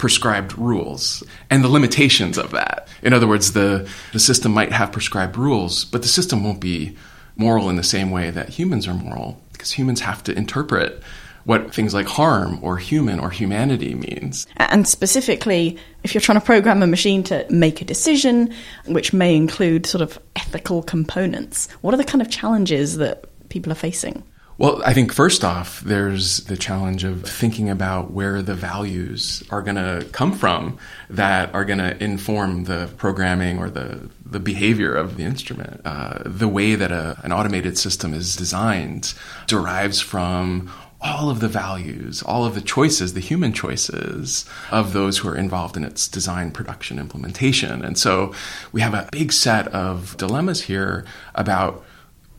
prescribed 0.02 0.58
rules 0.58 1.24
and 1.52 1.64
the 1.64 1.70
limitations 1.70 2.40
of 2.40 2.50
that. 2.50 2.88
In 3.04 3.14
other 3.14 3.28
words, 3.28 3.54
the, 3.54 3.88
the 4.14 4.20
system 4.20 4.52
might 4.52 4.72
have 4.72 4.92
prescribed 4.92 5.38
rules, 5.38 5.86
but 5.86 6.02
the 6.02 6.08
system 6.08 6.44
won't 6.44 6.60
be 6.60 6.98
moral 7.38 7.70
in 7.70 7.76
the 7.76 7.84
same 7.84 8.10
way 8.10 8.32
that 8.32 8.50
humans 8.50 8.88
are 8.88 8.96
moral, 8.96 9.40
because 9.54 9.72
humans 9.72 10.02
have 10.02 10.24
to 10.24 10.36
interpret 10.36 11.04
what 11.44 11.74
things 11.74 11.94
like 11.94 12.08
harm 12.08 12.58
or 12.64 12.78
human 12.78 13.20
or 13.20 13.30
humanity 13.30 13.94
means. 13.94 14.48
And 14.58 14.88
specifically, 14.88 15.78
if 16.04 16.16
you're 16.16 16.22
trying 16.22 16.40
to 16.40 16.46
program 16.46 16.82
a 16.82 16.88
machine 16.88 17.22
to 17.26 17.46
make 17.52 17.80
a 17.80 17.86
decision, 17.86 18.52
which 18.88 19.14
may 19.14 19.36
include 19.36 19.86
sort 19.86 20.02
of 20.02 20.20
ethical 20.36 20.82
components, 20.82 21.70
what 21.82 21.94
are 21.94 21.98
the 21.98 22.04
kind 22.04 22.24
of 22.24 22.30
challenges 22.32 22.98
that 22.98 23.26
people 23.50 23.72
are 23.72 23.76
facing? 23.76 24.24
Well, 24.62 24.80
I 24.86 24.94
think 24.94 25.12
first 25.12 25.44
off, 25.44 25.82
there's 25.82 26.44
the 26.44 26.56
challenge 26.56 27.04
of 27.04 27.24
thinking 27.24 27.68
about 27.68 28.12
where 28.12 28.44
the 28.44 28.54
values 28.54 29.44
are 29.50 29.64
going 29.64 29.78
to 29.78 30.06
come 30.12 30.34
from 30.34 30.78
that 31.10 31.52
are 31.56 31.66
going 31.66 31.80
to 31.80 31.98
inform 32.04 32.66
the 32.66 32.88
programming 32.98 33.58
or 33.58 33.72
the, 33.72 34.08
the 34.24 34.40
behavior 34.40 34.94
of 34.94 35.18
the 35.18 35.24
instrument. 35.24 35.82
Uh, 35.84 36.20
the 36.26 36.48
way 36.48 36.76
that 36.76 36.92
a, 36.92 37.20
an 37.24 37.32
automated 37.32 37.76
system 37.76 38.14
is 38.14 38.36
designed 38.36 39.16
derives 39.48 40.00
from 40.00 40.72
all 41.02 41.32
of 41.32 41.40
the 41.40 41.48
values, 41.48 42.22
all 42.22 42.46
of 42.46 42.54
the 42.54 42.62
choices, 42.62 43.16
the 43.16 43.20
human 43.20 43.54
choices 43.54 44.46
of 44.70 44.94
those 44.94 45.18
who 45.18 45.28
are 45.28 45.36
involved 45.36 45.76
in 45.76 45.84
its 45.84 46.08
design, 46.08 46.52
production, 46.52 47.00
implementation. 47.00 47.84
And 47.84 47.98
so 47.98 48.32
we 48.72 48.82
have 48.82 48.94
a 48.94 49.10
big 49.12 49.34
set 49.34 49.68
of 49.70 50.16
dilemmas 50.18 50.62
here 50.62 51.04
about 51.34 51.84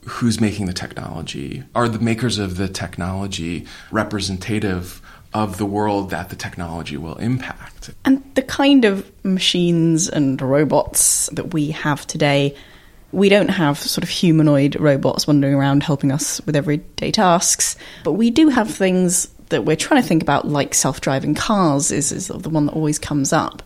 who's 0.05 0.41
making 0.41 0.67
the 0.67 0.73
technology? 0.73 1.63
Are 1.75 1.89
the 1.89 1.99
makers 1.99 2.39
of 2.39 2.57
the 2.57 2.69
technology 2.69 3.67
representative 3.91 5.01
of 5.35 5.59
the 5.59 5.67
world 5.67 6.11
that 6.11 6.29
the 6.29 6.37
technology 6.37 6.97
will 6.97 7.17
impact? 7.17 7.91
And 8.05 8.23
the 8.35 8.43
kind 8.43 8.85
of 8.85 9.11
machines 9.25 10.09
and 10.09 10.41
robots 10.41 11.29
that 11.33 11.55
we 11.55 11.71
have 11.71 12.07
today, 12.07 12.57
we 13.13 13.29
don't 13.29 13.49
have 13.49 13.79
sort 13.79 14.03
of 14.03 14.11
humanoid 14.11 14.77
robots 14.77 15.27
wandering 15.27 15.55
around 15.55 15.83
helping 15.83 16.13
us 16.13 16.41
with 16.47 16.57
everyday 16.57 17.11
tasks, 17.11 17.77
but 18.05 18.13
we 18.13 18.31
do 18.31 18.49
have 18.49 18.71
things 18.71 19.29
that 19.51 19.65
we're 19.65 19.77
trying 19.77 20.01
to 20.01 20.09
think 20.09 20.23
about, 20.23 20.49
like 20.49 20.75
self-driving 20.75 21.35
cars, 21.35 21.91
is, 21.93 22.11
is 22.11 22.29
the 22.29 22.49
one 22.49 22.67
that 22.67 22.73
always 22.73 22.99
comes 22.99 23.33
up. 23.33 23.63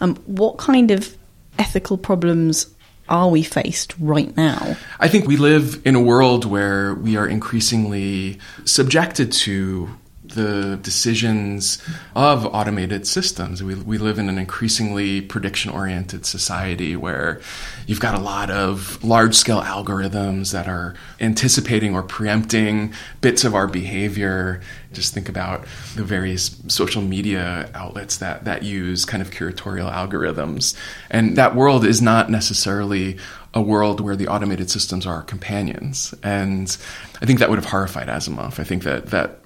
Um, 0.00 0.16
what 0.26 0.58
kind 0.58 0.90
of 0.90 1.16
ethical 1.58 1.98
problems 1.98 2.66
are 3.10 3.28
we 3.28 3.42
faced 3.42 3.94
right 3.98 4.34
now? 4.36 4.76
I 4.98 5.08
think 5.08 5.26
we 5.26 5.36
live 5.36 5.82
in 5.84 5.94
a 5.96 6.00
world 6.00 6.44
where 6.44 6.94
we 6.94 7.16
are 7.16 7.26
increasingly 7.26 8.38
subjected 8.64 9.32
to 9.32 9.90
the 10.34 10.78
decisions 10.82 11.82
of 12.14 12.46
automated 12.46 13.06
systems. 13.06 13.62
We, 13.62 13.74
we 13.74 13.98
live 13.98 14.18
in 14.18 14.28
an 14.28 14.38
increasingly 14.38 15.20
prediction 15.20 15.70
oriented 15.70 16.26
society 16.26 16.96
where 16.96 17.40
you've 17.86 18.00
got 18.00 18.14
a 18.14 18.20
lot 18.20 18.50
of 18.50 19.02
large 19.04 19.34
scale 19.34 19.62
algorithms 19.62 20.52
that 20.52 20.68
are 20.68 20.94
anticipating 21.20 21.94
or 21.94 22.02
preempting 22.02 22.92
bits 23.20 23.44
of 23.44 23.54
our 23.54 23.66
behavior. 23.66 24.60
Just 24.92 25.14
think 25.14 25.28
about 25.28 25.66
the 25.94 26.04
various 26.04 26.60
social 26.68 27.02
media 27.02 27.70
outlets 27.74 28.16
that, 28.18 28.44
that 28.44 28.62
use 28.62 29.04
kind 29.04 29.22
of 29.22 29.30
curatorial 29.30 29.92
algorithms. 29.92 30.76
And 31.10 31.36
that 31.36 31.54
world 31.54 31.84
is 31.84 32.02
not 32.02 32.30
necessarily 32.30 33.18
a 33.52 33.60
world 33.60 34.00
where 34.00 34.16
the 34.16 34.28
automated 34.28 34.70
systems 34.70 35.06
are 35.06 35.22
companions. 35.22 36.14
And 36.22 36.76
I 37.20 37.26
think 37.26 37.40
that 37.40 37.50
would 37.50 37.58
have 37.58 37.70
horrified 37.70 38.08
Asimov. 38.08 38.60
I 38.60 38.64
think 38.64 38.84
that, 38.84 39.06
that 39.06 39.40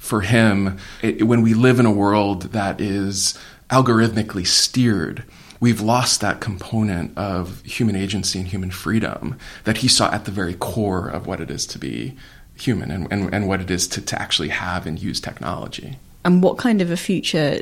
for 0.00 0.22
him, 0.22 0.78
it, 1.02 1.26
when 1.26 1.42
we 1.42 1.52
live 1.52 1.78
in 1.78 1.84
a 1.84 1.92
world 1.92 2.44
that 2.52 2.80
is 2.80 3.38
algorithmically 3.68 4.46
steered, 4.46 5.22
we've 5.60 5.82
lost 5.82 6.22
that 6.22 6.40
component 6.40 7.16
of 7.18 7.62
human 7.64 7.94
agency 7.94 8.38
and 8.38 8.48
human 8.48 8.70
freedom 8.70 9.36
that 9.64 9.76
he 9.76 9.88
saw 9.88 10.10
at 10.10 10.24
the 10.24 10.30
very 10.30 10.54
core 10.54 11.06
of 11.06 11.26
what 11.26 11.38
it 11.38 11.50
is 11.50 11.66
to 11.66 11.78
be 11.78 12.16
human 12.54 12.90
and, 12.90 13.06
and, 13.12 13.32
and 13.32 13.46
what 13.46 13.60
it 13.60 13.70
is 13.70 13.86
to, 13.86 14.00
to 14.00 14.20
actually 14.20 14.48
have 14.48 14.86
and 14.86 15.00
use 15.00 15.20
technology. 15.20 15.98
And 16.24 16.42
what 16.42 16.56
kind 16.56 16.80
of 16.80 16.90
a 16.90 16.96
future 16.96 17.60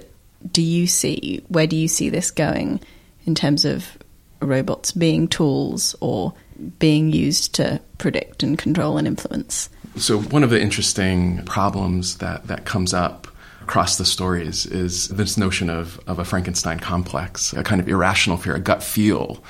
do 0.52 0.62
you 0.62 0.86
see? 0.86 1.44
Where 1.48 1.66
do 1.66 1.76
you 1.76 1.88
see 1.88 2.08
this 2.08 2.30
going 2.30 2.80
in 3.26 3.34
terms 3.34 3.64
of 3.64 3.98
robots 4.40 4.92
being 4.92 5.26
tools 5.26 5.96
or 6.00 6.34
being 6.78 7.12
used 7.12 7.56
to 7.56 7.80
predict 7.98 8.44
and 8.44 8.56
control 8.56 8.96
and 8.96 9.08
influence? 9.08 9.70
So 9.96 10.20
one 10.20 10.44
of 10.44 10.50
the 10.50 10.60
interesting 10.60 11.44
problems 11.44 12.18
that, 12.18 12.46
that 12.46 12.64
comes 12.64 12.94
up 12.94 13.26
across 13.68 13.98
the 13.98 14.04
stories 14.04 14.64
is 14.64 15.08
this 15.08 15.36
notion 15.36 15.68
of, 15.68 16.00
of 16.06 16.18
a 16.18 16.24
Frankenstein 16.24 16.80
complex, 16.80 17.52
a 17.52 17.62
kind 17.62 17.82
of 17.82 17.88
irrational 17.88 18.38
fear, 18.38 18.54
a 18.54 18.60
gut 18.60 18.82
feel. 18.82 19.44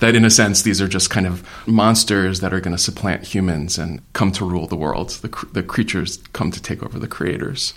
That 0.00 0.16
in 0.16 0.24
a 0.24 0.30
sense, 0.30 0.62
these 0.62 0.82
are 0.82 0.88
just 0.88 1.10
kind 1.10 1.28
of 1.28 1.46
monsters 1.68 2.40
that 2.40 2.52
are 2.52 2.60
going 2.60 2.76
to 2.76 2.82
supplant 2.82 3.24
humans 3.24 3.78
and 3.78 4.02
come 4.14 4.32
to 4.32 4.44
rule 4.44 4.66
the 4.66 4.74
world. 4.74 5.10
The, 5.10 5.46
the 5.52 5.62
creatures 5.62 6.16
come 6.32 6.50
to 6.50 6.60
take 6.60 6.82
over 6.82 6.98
the 6.98 7.06
creators. 7.06 7.72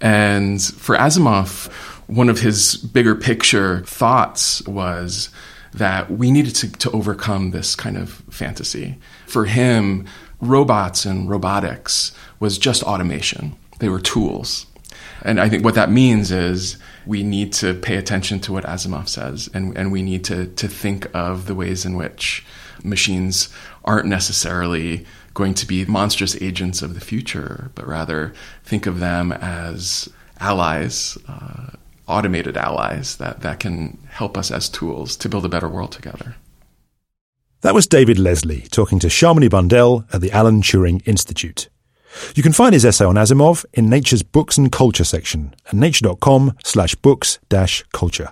And 0.00 0.62
for 0.62 0.96
Asimov, 0.96 1.70
one 2.06 2.30
of 2.30 2.40
his 2.40 2.76
bigger 2.76 3.14
picture 3.14 3.80
thoughts 3.80 4.66
was 4.66 5.28
that 5.74 6.10
we 6.10 6.30
needed 6.30 6.54
to, 6.54 6.72
to 6.72 6.90
overcome 6.92 7.50
this 7.50 7.76
kind 7.76 7.98
of 7.98 8.22
fantasy. 8.30 8.96
For 9.26 9.44
him, 9.44 10.06
robots 10.40 11.04
and 11.04 11.28
robotics 11.28 12.12
was 12.40 12.58
just 12.58 12.82
automation. 12.82 13.56
They 13.78 13.88
were 13.88 14.00
tools. 14.00 14.66
And 15.22 15.40
I 15.40 15.48
think 15.48 15.64
what 15.64 15.74
that 15.74 15.90
means 15.90 16.30
is 16.30 16.76
we 17.06 17.22
need 17.22 17.52
to 17.54 17.74
pay 17.74 17.96
attention 17.96 18.40
to 18.40 18.52
what 18.52 18.64
Asimov 18.64 19.08
says, 19.08 19.48
and, 19.52 19.76
and 19.76 19.90
we 19.90 20.02
need 20.02 20.24
to, 20.24 20.46
to 20.46 20.68
think 20.68 21.06
of 21.14 21.46
the 21.46 21.54
ways 21.54 21.84
in 21.84 21.96
which 21.96 22.44
machines 22.84 23.48
aren't 23.84 24.06
necessarily 24.06 25.04
going 25.34 25.54
to 25.54 25.66
be 25.66 25.84
monstrous 25.84 26.40
agents 26.40 26.82
of 26.82 26.94
the 26.94 27.00
future, 27.00 27.70
but 27.74 27.86
rather 27.86 28.32
think 28.64 28.86
of 28.86 29.00
them 29.00 29.32
as 29.32 30.08
allies, 30.40 31.18
uh, 31.26 31.70
automated 32.06 32.56
allies 32.56 33.16
that, 33.16 33.40
that 33.40 33.60
can 33.60 33.98
help 34.10 34.36
us 34.36 34.50
as 34.50 34.68
tools 34.68 35.16
to 35.16 35.28
build 35.28 35.44
a 35.44 35.48
better 35.48 35.68
world 35.68 35.92
together. 35.92 36.36
That 37.62 37.74
was 37.74 37.88
David 37.88 38.20
Leslie 38.20 38.66
talking 38.70 39.00
to 39.00 39.08
Shamini 39.08 39.50
Bundell 39.50 40.04
at 40.12 40.20
the 40.20 40.30
Alan 40.30 40.62
Turing 40.62 41.06
Institute. 41.08 41.68
You 42.36 42.42
can 42.42 42.52
find 42.52 42.72
his 42.72 42.84
essay 42.84 43.04
on 43.04 43.16
Asimov 43.16 43.64
in 43.74 43.90
Nature's 43.90 44.22
Books 44.22 44.56
and 44.58 44.70
Culture 44.70 45.02
section 45.02 45.54
at 45.66 45.74
nature.com 45.74 46.56
slash 46.62 46.94
books 46.94 47.40
dash 47.48 47.84
culture. 47.92 48.30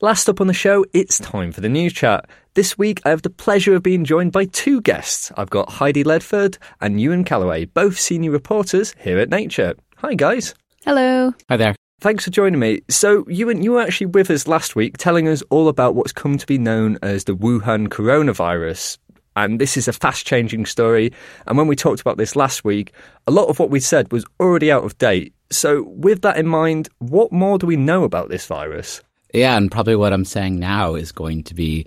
Last 0.00 0.26
up 0.28 0.40
on 0.40 0.46
the 0.46 0.54
show, 0.54 0.86
it's 0.94 1.18
time 1.18 1.52
for 1.52 1.60
the 1.60 1.68
news 1.68 1.92
chat. 1.92 2.28
This 2.54 2.78
week, 2.78 3.02
I 3.04 3.10
have 3.10 3.22
the 3.22 3.30
pleasure 3.30 3.74
of 3.74 3.82
being 3.82 4.04
joined 4.06 4.32
by 4.32 4.46
two 4.46 4.80
guests. 4.80 5.30
I've 5.36 5.50
got 5.50 5.68
Heidi 5.72 6.02
Ledford 6.02 6.56
and 6.80 6.98
Ewan 6.98 7.24
Callaway, 7.24 7.66
both 7.66 8.00
senior 8.00 8.30
reporters 8.30 8.94
here 8.98 9.18
at 9.18 9.28
Nature. 9.28 9.74
Hi, 9.98 10.14
guys. 10.14 10.54
Hello. 10.84 11.34
Hi 11.50 11.58
there. 11.58 11.76
Thanks 12.02 12.24
for 12.24 12.32
joining 12.32 12.58
me. 12.58 12.80
So, 12.88 13.24
Ewan, 13.28 13.62
you 13.62 13.70
were 13.70 13.80
actually 13.80 14.06
with 14.08 14.28
us 14.28 14.48
last 14.48 14.74
week 14.74 14.98
telling 14.98 15.28
us 15.28 15.40
all 15.50 15.68
about 15.68 15.94
what's 15.94 16.10
come 16.10 16.36
to 16.36 16.46
be 16.48 16.58
known 16.58 16.98
as 17.00 17.22
the 17.22 17.36
Wuhan 17.36 17.86
coronavirus. 17.86 18.98
And 19.36 19.60
this 19.60 19.76
is 19.76 19.86
a 19.86 19.92
fast 19.92 20.26
changing 20.26 20.66
story. 20.66 21.12
And 21.46 21.56
when 21.56 21.68
we 21.68 21.76
talked 21.76 22.00
about 22.00 22.16
this 22.16 22.34
last 22.34 22.64
week, 22.64 22.92
a 23.28 23.30
lot 23.30 23.44
of 23.44 23.60
what 23.60 23.70
we 23.70 23.78
said 23.78 24.10
was 24.10 24.24
already 24.40 24.72
out 24.72 24.82
of 24.82 24.98
date. 24.98 25.32
So, 25.52 25.84
with 25.84 26.22
that 26.22 26.38
in 26.38 26.48
mind, 26.48 26.88
what 26.98 27.30
more 27.30 27.56
do 27.56 27.68
we 27.68 27.76
know 27.76 28.02
about 28.02 28.30
this 28.30 28.46
virus? 28.46 29.00
Yeah, 29.32 29.56
and 29.56 29.70
probably 29.70 29.94
what 29.94 30.12
I'm 30.12 30.24
saying 30.24 30.58
now 30.58 30.96
is 30.96 31.12
going 31.12 31.44
to 31.44 31.54
be 31.54 31.86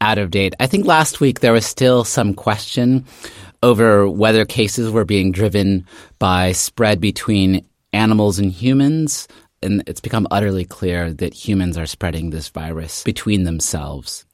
out 0.00 0.18
of 0.18 0.30
date. 0.30 0.54
I 0.60 0.68
think 0.68 0.86
last 0.86 1.18
week 1.18 1.40
there 1.40 1.52
was 1.52 1.66
still 1.66 2.04
some 2.04 2.32
question 2.32 3.04
over 3.64 4.08
whether 4.08 4.44
cases 4.44 4.92
were 4.92 5.04
being 5.04 5.32
driven 5.32 5.84
by 6.20 6.52
spread 6.52 7.00
between 7.00 7.66
animals 7.92 8.38
and 8.38 8.52
humans 8.52 9.26
and 9.62 9.82
it's 9.86 10.00
become 10.00 10.26
utterly 10.30 10.64
clear 10.64 11.12
that 11.12 11.34
humans 11.34 11.76
are 11.76 11.86
spreading 11.86 12.30
this 12.30 12.48
virus 12.48 13.02
between 13.02 13.44
themselves. 13.44 14.24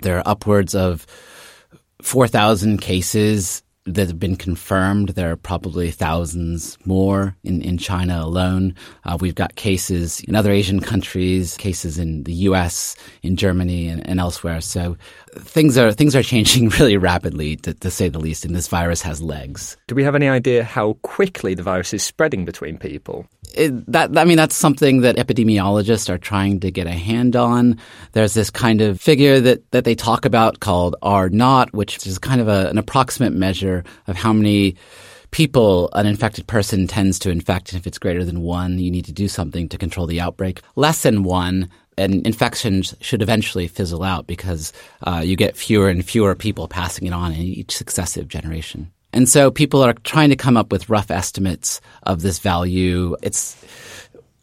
There 0.00 0.18
are 0.18 0.22
upwards 0.26 0.74
of 0.74 1.06
4,000 2.02 2.78
cases 2.78 3.62
that 3.84 4.06
have 4.06 4.18
been 4.18 4.36
confirmed. 4.36 5.10
There 5.10 5.32
are 5.32 5.36
probably 5.36 5.90
thousands 5.90 6.78
more 6.84 7.36
in, 7.42 7.62
in 7.62 7.78
China 7.78 8.20
alone. 8.22 8.76
Uh, 9.04 9.18
we've 9.20 9.34
got 9.34 9.56
cases 9.56 10.20
in 10.20 10.36
other 10.36 10.52
Asian 10.52 10.80
countries, 10.80 11.56
cases 11.56 11.98
in 11.98 12.22
the 12.24 12.32
U.S., 12.32 12.94
in 13.22 13.36
Germany, 13.36 13.88
and, 13.88 14.06
and 14.06 14.20
elsewhere. 14.20 14.60
So 14.60 14.96
things 15.38 15.78
are 15.78 15.92
things 15.92 16.14
are 16.14 16.22
changing 16.22 16.68
really 16.80 16.96
rapidly, 16.96 17.56
to, 17.56 17.74
to, 17.74 17.90
say 17.90 18.08
the 18.08 18.18
least. 18.18 18.44
And 18.44 18.54
this 18.54 18.68
virus 18.68 19.02
has 19.02 19.22
legs. 19.22 19.76
Do 19.86 19.94
we 19.94 20.04
have 20.04 20.14
any 20.14 20.28
idea 20.28 20.64
how 20.64 20.94
quickly 21.02 21.54
the 21.54 21.62
virus 21.62 21.92
is 21.94 22.02
spreading 22.02 22.44
between 22.44 22.78
people? 22.78 23.26
It, 23.54 23.90
that 23.90 24.16
I 24.16 24.24
mean, 24.24 24.36
that's 24.36 24.56
something 24.56 25.02
that 25.02 25.16
epidemiologists 25.16 26.08
are 26.08 26.18
trying 26.18 26.60
to 26.60 26.70
get 26.70 26.86
a 26.86 26.92
hand 26.92 27.36
on. 27.36 27.78
There's 28.12 28.34
this 28.34 28.50
kind 28.50 28.80
of 28.80 29.00
figure 29.00 29.40
that 29.40 29.70
that 29.72 29.84
they 29.84 29.94
talk 29.94 30.24
about 30.24 30.60
called 30.60 30.96
R 31.02 31.28
naught, 31.28 31.72
which 31.72 32.06
is 32.06 32.18
kind 32.18 32.40
of 32.40 32.48
a, 32.48 32.68
an 32.68 32.78
approximate 32.78 33.32
measure 33.32 33.84
of 34.06 34.16
how 34.16 34.32
many 34.32 34.76
people 35.32 35.88
an 35.94 36.06
infected 36.06 36.46
person 36.46 36.86
tends 36.86 37.18
to 37.18 37.30
infect. 37.30 37.72
And 37.72 37.80
if 37.80 37.86
it's 37.86 37.98
greater 37.98 38.24
than 38.24 38.42
one, 38.42 38.78
you 38.78 38.90
need 38.90 39.06
to 39.06 39.12
do 39.12 39.26
something 39.26 39.68
to 39.70 39.78
control 39.78 40.06
the 40.06 40.20
outbreak. 40.20 40.60
Less 40.76 41.02
than 41.02 41.24
one, 41.24 41.70
and 41.98 42.26
infections 42.26 42.94
should 43.00 43.22
eventually 43.22 43.68
fizzle 43.68 44.02
out 44.02 44.26
because 44.26 44.72
uh, 45.06 45.22
you 45.24 45.36
get 45.36 45.56
fewer 45.56 45.88
and 45.88 46.04
fewer 46.04 46.34
people 46.34 46.68
passing 46.68 47.06
it 47.06 47.12
on 47.12 47.32
in 47.32 47.40
each 47.40 47.76
successive 47.76 48.28
generation. 48.28 48.90
And 49.12 49.28
so 49.28 49.50
people 49.50 49.82
are 49.82 49.92
trying 49.92 50.30
to 50.30 50.36
come 50.36 50.56
up 50.56 50.72
with 50.72 50.88
rough 50.88 51.10
estimates 51.10 51.80
of 52.04 52.22
this 52.22 52.38
value. 52.38 53.14
It's 53.22 53.56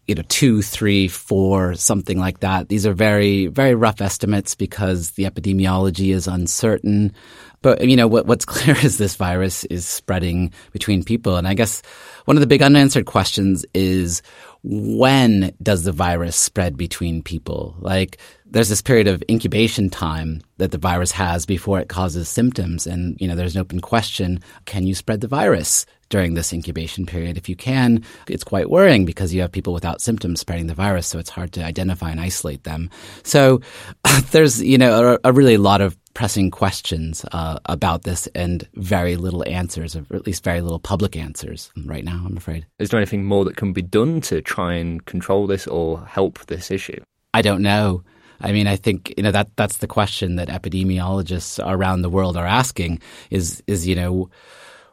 you 0.07 0.15
know 0.15 0.23
two, 0.27 0.61
three, 0.61 1.07
four, 1.07 1.75
something 1.75 2.19
like 2.19 2.39
that. 2.39 2.69
These 2.69 2.85
are 2.85 2.93
very, 2.93 3.47
very 3.47 3.75
rough 3.75 4.01
estimates 4.01 4.55
because 4.55 5.11
the 5.11 5.23
epidemiology 5.23 6.13
is 6.13 6.27
uncertain. 6.27 7.13
But 7.61 7.87
you 7.87 7.95
know 7.95 8.07
what, 8.07 8.25
what's 8.25 8.45
clear 8.53 8.75
is 8.77 8.97
this 8.97 9.15
virus 9.15 9.65
is 9.65 9.87
spreading 9.87 10.51
between 10.71 11.03
people, 11.03 11.35
and 11.35 11.47
I 11.47 11.53
guess 11.53 11.81
one 12.25 12.37
of 12.37 12.41
the 12.41 12.47
big 12.47 12.61
unanswered 12.61 13.05
questions 13.05 13.65
is 13.73 14.21
when 14.63 15.53
does 15.61 15.83
the 15.83 15.91
virus 15.91 16.35
spread 16.35 16.77
between 16.77 17.23
people? 17.23 17.75
Like, 17.79 18.19
there's 18.51 18.69
this 18.69 18.81
period 18.81 19.07
of 19.07 19.23
incubation 19.29 19.89
time 19.89 20.41
that 20.57 20.71
the 20.71 20.77
virus 20.77 21.11
has 21.11 21.45
before 21.45 21.79
it 21.79 21.89
causes 21.89 22.27
symptoms. 22.27 22.87
And, 22.87 23.19
you 23.19 23.27
know, 23.27 23.35
there's 23.35 23.55
an 23.55 23.61
open 23.61 23.79
question 23.79 24.41
can 24.65 24.85
you 24.85 24.95
spread 24.95 25.21
the 25.21 25.27
virus 25.27 25.85
during 26.09 26.33
this 26.33 26.51
incubation 26.51 27.05
period? 27.05 27.37
If 27.37 27.47
you 27.47 27.55
can, 27.55 28.03
it's 28.27 28.43
quite 28.43 28.69
worrying 28.69 29.05
because 29.05 29.33
you 29.33 29.41
have 29.41 29.51
people 29.51 29.73
without 29.73 30.01
symptoms 30.01 30.39
spreading 30.39 30.67
the 30.67 30.73
virus. 30.73 31.07
So 31.07 31.19
it's 31.19 31.29
hard 31.29 31.53
to 31.53 31.63
identify 31.63 32.09
and 32.09 32.19
isolate 32.19 32.63
them. 32.63 32.89
So 33.23 33.61
there's, 34.31 34.61
you 34.61 34.77
know, 34.77 35.19
a, 35.23 35.29
a 35.29 35.33
really 35.33 35.57
lot 35.57 35.81
of 35.81 35.97
pressing 36.15 36.49
questions 36.51 37.23
uh, 37.31 37.59
about 37.65 38.03
this 38.03 38.27
and 38.35 38.67
very 38.73 39.15
little 39.15 39.47
answers, 39.47 39.95
or 39.95 40.03
at 40.11 40.25
least 40.25 40.43
very 40.43 40.61
little 40.61 40.79
public 40.79 41.15
answers 41.15 41.71
right 41.85 42.03
now, 42.03 42.23
I'm 42.25 42.35
afraid. 42.35 42.65
Is 42.79 42.89
there 42.89 42.99
anything 42.99 43.25
more 43.25 43.45
that 43.45 43.55
can 43.55 43.73
be 43.73 43.83
done 43.83 44.21
to 44.21 44.41
try 44.41 44.73
and 44.73 45.05
control 45.05 45.47
this 45.47 45.67
or 45.67 46.03
help 46.05 46.39
this 46.47 46.71
issue? 46.71 47.01
I 47.33 47.41
don't 47.43 47.61
know. 47.61 48.03
I 48.41 48.51
mean, 48.51 48.67
I 48.67 48.75
think 48.75 49.13
you 49.17 49.23
know 49.23 49.31
that 49.31 49.49
that's 49.55 49.77
the 49.77 49.87
question 49.87 50.35
that 50.35 50.47
epidemiologists 50.47 51.59
around 51.65 52.01
the 52.01 52.09
world 52.09 52.37
are 52.37 52.47
asking: 52.47 53.01
is 53.29 53.63
is 53.67 53.87
you 53.87 53.95
know 53.95 54.29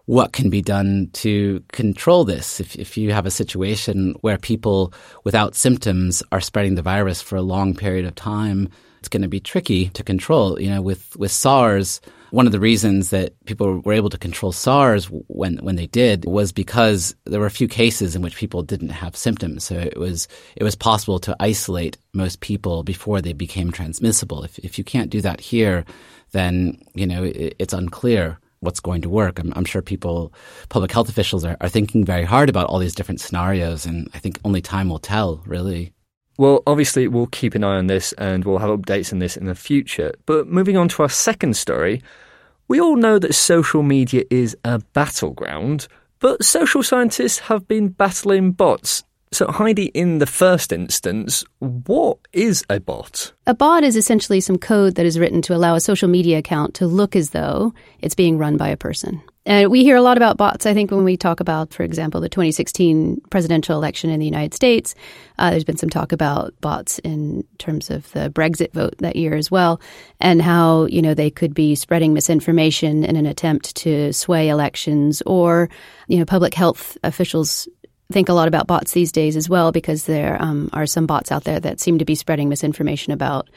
what 0.06 0.32
can 0.32 0.48
be 0.48 0.62
done 0.62 1.10
to 1.12 1.62
control 1.72 2.24
this. 2.24 2.60
If, 2.60 2.76
if 2.76 2.96
you 2.96 3.12
have 3.12 3.26
a 3.26 3.30
situation 3.30 4.14
where 4.20 4.38
people 4.38 4.92
without 5.24 5.54
symptoms 5.56 6.22
are 6.32 6.40
spreading 6.40 6.76
the 6.76 6.82
virus 6.82 7.20
for 7.20 7.36
a 7.36 7.42
long 7.42 7.74
period 7.74 8.04
of 8.04 8.14
time, 8.14 8.68
it's 9.00 9.08
going 9.08 9.22
to 9.22 9.28
be 9.28 9.40
tricky 9.40 9.88
to 9.90 10.04
control. 10.04 10.60
You 10.60 10.70
know, 10.70 10.80
with, 10.80 11.16
with 11.16 11.32
SARS, 11.32 12.00
one 12.30 12.46
of 12.46 12.52
the 12.52 12.60
reasons 12.60 13.10
that 13.10 13.32
people 13.46 13.80
were 13.80 13.92
able 13.92 14.10
to 14.10 14.18
control 14.18 14.52
SARS 14.52 15.06
when 15.28 15.58
when 15.58 15.76
they 15.76 15.86
did 15.86 16.24
was 16.24 16.52
because 16.52 17.14
there 17.24 17.40
were 17.40 17.46
a 17.46 17.50
few 17.50 17.68
cases 17.68 18.16
in 18.16 18.22
which 18.22 18.36
people 18.36 18.62
didn't 18.62 18.90
have 18.90 19.16
symptoms. 19.16 19.64
So 19.64 19.76
it 19.76 19.96
was 19.96 20.28
it 20.56 20.64
was 20.64 20.74
possible 20.74 21.18
to 21.20 21.36
isolate 21.40 21.98
most 22.12 22.40
people 22.40 22.82
before 22.82 23.20
they 23.20 23.32
became 23.32 23.70
transmissible. 23.70 24.42
If 24.44 24.58
if 24.60 24.78
you 24.78 24.84
can't 24.84 25.10
do 25.10 25.20
that 25.20 25.40
here, 25.40 25.84
then 26.32 26.82
you 26.94 27.06
know 27.06 27.24
it, 27.24 27.56
it's 27.58 27.74
unclear 27.74 28.38
what's 28.60 28.80
going 28.80 29.02
to 29.02 29.08
work. 29.08 29.38
I'm, 29.38 29.52
I'm, 29.54 29.64
sure 29.64 29.82
people, 29.82 30.32
public 30.68 30.90
health 30.90 31.08
officials, 31.08 31.44
are, 31.44 31.56
are 31.60 31.68
thinking 31.68 32.04
very 32.04 32.24
hard 32.24 32.48
about 32.48 32.66
all 32.66 32.78
these 32.78 32.94
different 32.94 33.20
scenarios, 33.20 33.86
and 33.86 34.08
I 34.14 34.18
think 34.18 34.40
only 34.44 34.62
time 34.62 34.88
will 34.88 34.98
tell, 34.98 35.42
really. 35.46 35.92
Well, 36.38 36.62
obviously, 36.66 37.08
we'll 37.08 37.28
keep 37.28 37.54
an 37.54 37.64
eye 37.64 37.76
on 37.76 37.86
this 37.86 38.12
and 38.14 38.44
we'll 38.44 38.58
have 38.58 38.70
updates 38.70 39.12
on 39.12 39.20
this 39.20 39.36
in 39.36 39.46
the 39.46 39.54
future. 39.54 40.12
But 40.26 40.48
moving 40.48 40.76
on 40.76 40.88
to 40.88 41.02
our 41.02 41.08
second 41.08 41.56
story, 41.56 42.02
we 42.68 42.80
all 42.80 42.96
know 42.96 43.18
that 43.18 43.34
social 43.34 43.82
media 43.82 44.24
is 44.30 44.56
a 44.64 44.80
battleground, 44.92 45.88
but 46.20 46.44
social 46.44 46.82
scientists 46.82 47.38
have 47.40 47.66
been 47.66 47.88
battling 47.88 48.52
bots. 48.52 49.04
So, 49.32 49.48
Heidi, 49.48 49.86
in 49.86 50.18
the 50.18 50.26
first 50.26 50.72
instance, 50.72 51.44
what 51.58 52.18
is 52.32 52.64
a 52.70 52.78
bot? 52.78 53.32
A 53.46 53.54
bot 53.54 53.82
is 53.82 53.96
essentially 53.96 54.40
some 54.40 54.58
code 54.58 54.94
that 54.94 55.06
is 55.06 55.18
written 55.18 55.42
to 55.42 55.54
allow 55.54 55.74
a 55.74 55.80
social 55.80 56.08
media 56.08 56.38
account 56.38 56.74
to 56.74 56.86
look 56.86 57.16
as 57.16 57.30
though 57.30 57.74
it's 58.00 58.14
being 58.14 58.38
run 58.38 58.56
by 58.56 58.68
a 58.68 58.76
person. 58.76 59.22
And 59.46 59.70
we 59.70 59.84
hear 59.84 59.94
a 59.94 60.02
lot 60.02 60.16
about 60.16 60.36
bots, 60.36 60.66
I 60.66 60.74
think, 60.74 60.90
when 60.90 61.04
we 61.04 61.16
talk 61.16 61.38
about, 61.38 61.72
for 61.72 61.84
example, 61.84 62.20
the 62.20 62.28
2016 62.28 63.20
presidential 63.30 63.76
election 63.76 64.10
in 64.10 64.18
the 64.18 64.26
United 64.26 64.54
States. 64.54 64.96
Uh, 65.38 65.50
there's 65.50 65.62
been 65.62 65.76
some 65.76 65.88
talk 65.88 66.10
about 66.10 66.52
bots 66.60 66.98
in 67.00 67.44
terms 67.58 67.88
of 67.88 68.10
the 68.10 68.28
Brexit 68.28 68.72
vote 68.72 68.96
that 68.98 69.14
year 69.14 69.36
as 69.36 69.48
well, 69.48 69.80
and 70.18 70.42
how, 70.42 70.86
you 70.86 71.00
know, 71.00 71.14
they 71.14 71.30
could 71.30 71.54
be 71.54 71.76
spreading 71.76 72.12
misinformation 72.12 73.04
in 73.04 73.14
an 73.14 73.24
attempt 73.24 73.76
to 73.76 74.12
sway 74.12 74.48
elections, 74.48 75.22
or, 75.26 75.70
you 76.08 76.18
know, 76.18 76.24
public 76.24 76.52
health 76.52 76.98
officials 77.04 77.68
think 78.12 78.28
a 78.28 78.32
lot 78.32 78.48
about 78.48 78.66
bots 78.66 78.92
these 78.92 79.12
days 79.12 79.36
as 79.36 79.48
well 79.48 79.72
because 79.72 80.04
there 80.04 80.40
um, 80.40 80.70
are 80.72 80.86
some 80.86 81.06
bots 81.06 81.32
out 81.32 81.44
there 81.44 81.60
that 81.60 81.80
seem 81.80 81.98
to 81.98 82.04
be 82.04 82.14
spreading 82.14 82.48
misinformation 82.48 83.12
about 83.12 83.48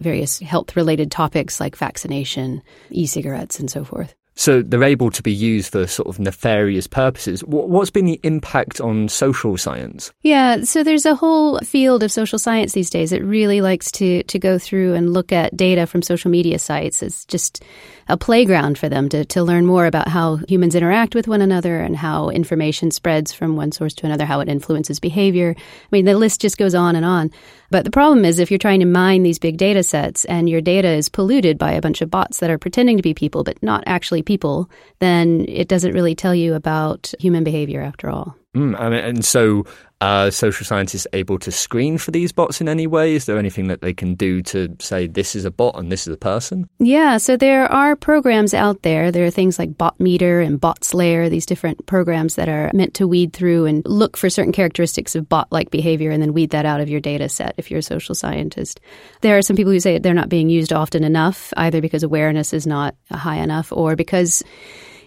various 0.00 0.38
health 0.38 0.76
related 0.76 1.10
topics 1.10 1.60
like 1.60 1.76
vaccination, 1.76 2.62
e 2.90 3.06
cigarettes, 3.06 3.58
and 3.58 3.70
so 3.70 3.84
forth. 3.84 4.14
So 4.38 4.62
they're 4.62 4.84
able 4.84 5.10
to 5.10 5.20
be 5.20 5.32
used 5.32 5.72
for 5.72 5.88
sort 5.88 6.06
of 6.06 6.20
nefarious 6.20 6.86
purposes. 6.86 7.40
What's 7.40 7.90
been 7.90 8.04
the 8.04 8.20
impact 8.22 8.80
on 8.80 9.08
social 9.08 9.56
science? 9.56 10.12
Yeah, 10.22 10.62
so 10.62 10.84
there's 10.84 11.06
a 11.06 11.16
whole 11.16 11.58
field 11.58 12.04
of 12.04 12.12
social 12.12 12.38
science 12.38 12.72
these 12.72 12.88
days. 12.88 13.10
that 13.10 13.24
really 13.24 13.60
likes 13.60 13.90
to 13.92 14.22
to 14.22 14.38
go 14.38 14.56
through 14.56 14.94
and 14.94 15.12
look 15.12 15.32
at 15.32 15.56
data 15.56 15.86
from 15.86 16.02
social 16.02 16.30
media 16.30 16.60
sites. 16.60 17.02
It's 17.02 17.24
just 17.24 17.64
a 18.08 18.16
playground 18.16 18.78
for 18.78 18.88
them 18.88 19.08
to, 19.08 19.24
to 19.24 19.42
learn 19.42 19.66
more 19.66 19.86
about 19.86 20.06
how 20.06 20.36
humans 20.48 20.76
interact 20.76 21.16
with 21.16 21.26
one 21.26 21.42
another 21.42 21.80
and 21.80 21.96
how 21.96 22.30
information 22.30 22.92
spreads 22.92 23.32
from 23.32 23.56
one 23.56 23.72
source 23.72 23.94
to 23.94 24.06
another, 24.06 24.24
how 24.24 24.38
it 24.38 24.48
influences 24.48 25.00
behavior. 25.00 25.56
I 25.58 25.88
mean, 25.90 26.04
the 26.04 26.16
list 26.16 26.40
just 26.40 26.58
goes 26.58 26.76
on 26.76 26.94
and 26.94 27.04
on. 27.04 27.30
But 27.70 27.84
the 27.84 27.90
problem 27.90 28.24
is 28.24 28.38
if 28.38 28.50
you're 28.50 28.58
trying 28.58 28.80
to 28.80 28.86
mine 28.86 29.24
these 29.24 29.38
big 29.38 29.58
data 29.58 29.82
sets 29.82 30.24
and 30.24 30.48
your 30.48 30.62
data 30.62 30.88
is 30.88 31.10
polluted 31.10 31.58
by 31.58 31.72
a 31.72 31.82
bunch 31.82 32.00
of 32.00 32.10
bots 32.10 32.38
that 32.38 32.50
are 32.50 32.56
pretending 32.56 32.96
to 32.96 33.02
be 33.02 33.12
people 33.12 33.44
but 33.44 33.62
not 33.62 33.84
actually 33.86 34.22
people, 34.28 34.70
then 35.00 35.44
it 35.48 35.66
doesn't 35.66 35.92
really 35.92 36.14
tell 36.14 36.34
you 36.34 36.54
about 36.54 37.12
human 37.18 37.42
behavior 37.42 37.82
after 37.82 38.08
all. 38.08 38.36
Mm, 38.56 38.78
and, 38.78 38.94
and 38.94 39.24
so 39.24 39.64
are 40.00 40.30
social 40.30 40.64
scientists 40.64 41.06
able 41.12 41.38
to 41.40 41.50
screen 41.50 41.98
for 41.98 42.10
these 42.10 42.32
bots 42.32 42.60
in 42.60 42.68
any 42.68 42.86
way? 42.86 43.14
Is 43.14 43.24
there 43.24 43.38
anything 43.38 43.68
that 43.68 43.80
they 43.80 43.92
can 43.92 44.14
do 44.14 44.42
to 44.42 44.76
say 44.78 45.06
this 45.06 45.34
is 45.34 45.44
a 45.44 45.50
bot 45.50 45.76
and 45.78 45.90
this 45.90 46.06
is 46.06 46.14
a 46.14 46.18
person? 46.18 46.68
Yeah, 46.78 47.16
so 47.16 47.36
there 47.36 47.70
are 47.72 47.96
programs 47.96 48.54
out 48.54 48.82
there. 48.82 49.10
There 49.10 49.26
are 49.26 49.30
things 49.30 49.58
like 49.58 49.72
Botometer 49.72 50.44
and 50.44 50.60
BotSlayer, 50.60 51.28
these 51.28 51.46
different 51.46 51.86
programs 51.86 52.36
that 52.36 52.48
are 52.48 52.70
meant 52.72 52.94
to 52.94 53.08
weed 53.08 53.32
through 53.32 53.66
and 53.66 53.82
look 53.86 54.16
for 54.16 54.30
certain 54.30 54.52
characteristics 54.52 55.16
of 55.16 55.28
bot 55.28 55.50
like 55.50 55.70
behavior 55.70 56.10
and 56.10 56.22
then 56.22 56.32
weed 56.32 56.50
that 56.50 56.66
out 56.66 56.80
of 56.80 56.88
your 56.88 57.00
data 57.00 57.28
set 57.28 57.54
if 57.56 57.70
you're 57.70 57.80
a 57.80 57.82
social 57.82 58.14
scientist. 58.14 58.80
There 59.20 59.36
are 59.36 59.42
some 59.42 59.56
people 59.56 59.72
who 59.72 59.80
say 59.80 59.98
they're 59.98 60.14
not 60.14 60.28
being 60.28 60.48
used 60.48 60.72
often 60.72 61.02
enough, 61.02 61.52
either 61.56 61.80
because 61.80 62.02
awareness 62.02 62.52
is 62.52 62.66
not 62.66 62.94
high 63.10 63.38
enough 63.38 63.72
or 63.72 63.96
because 63.96 64.44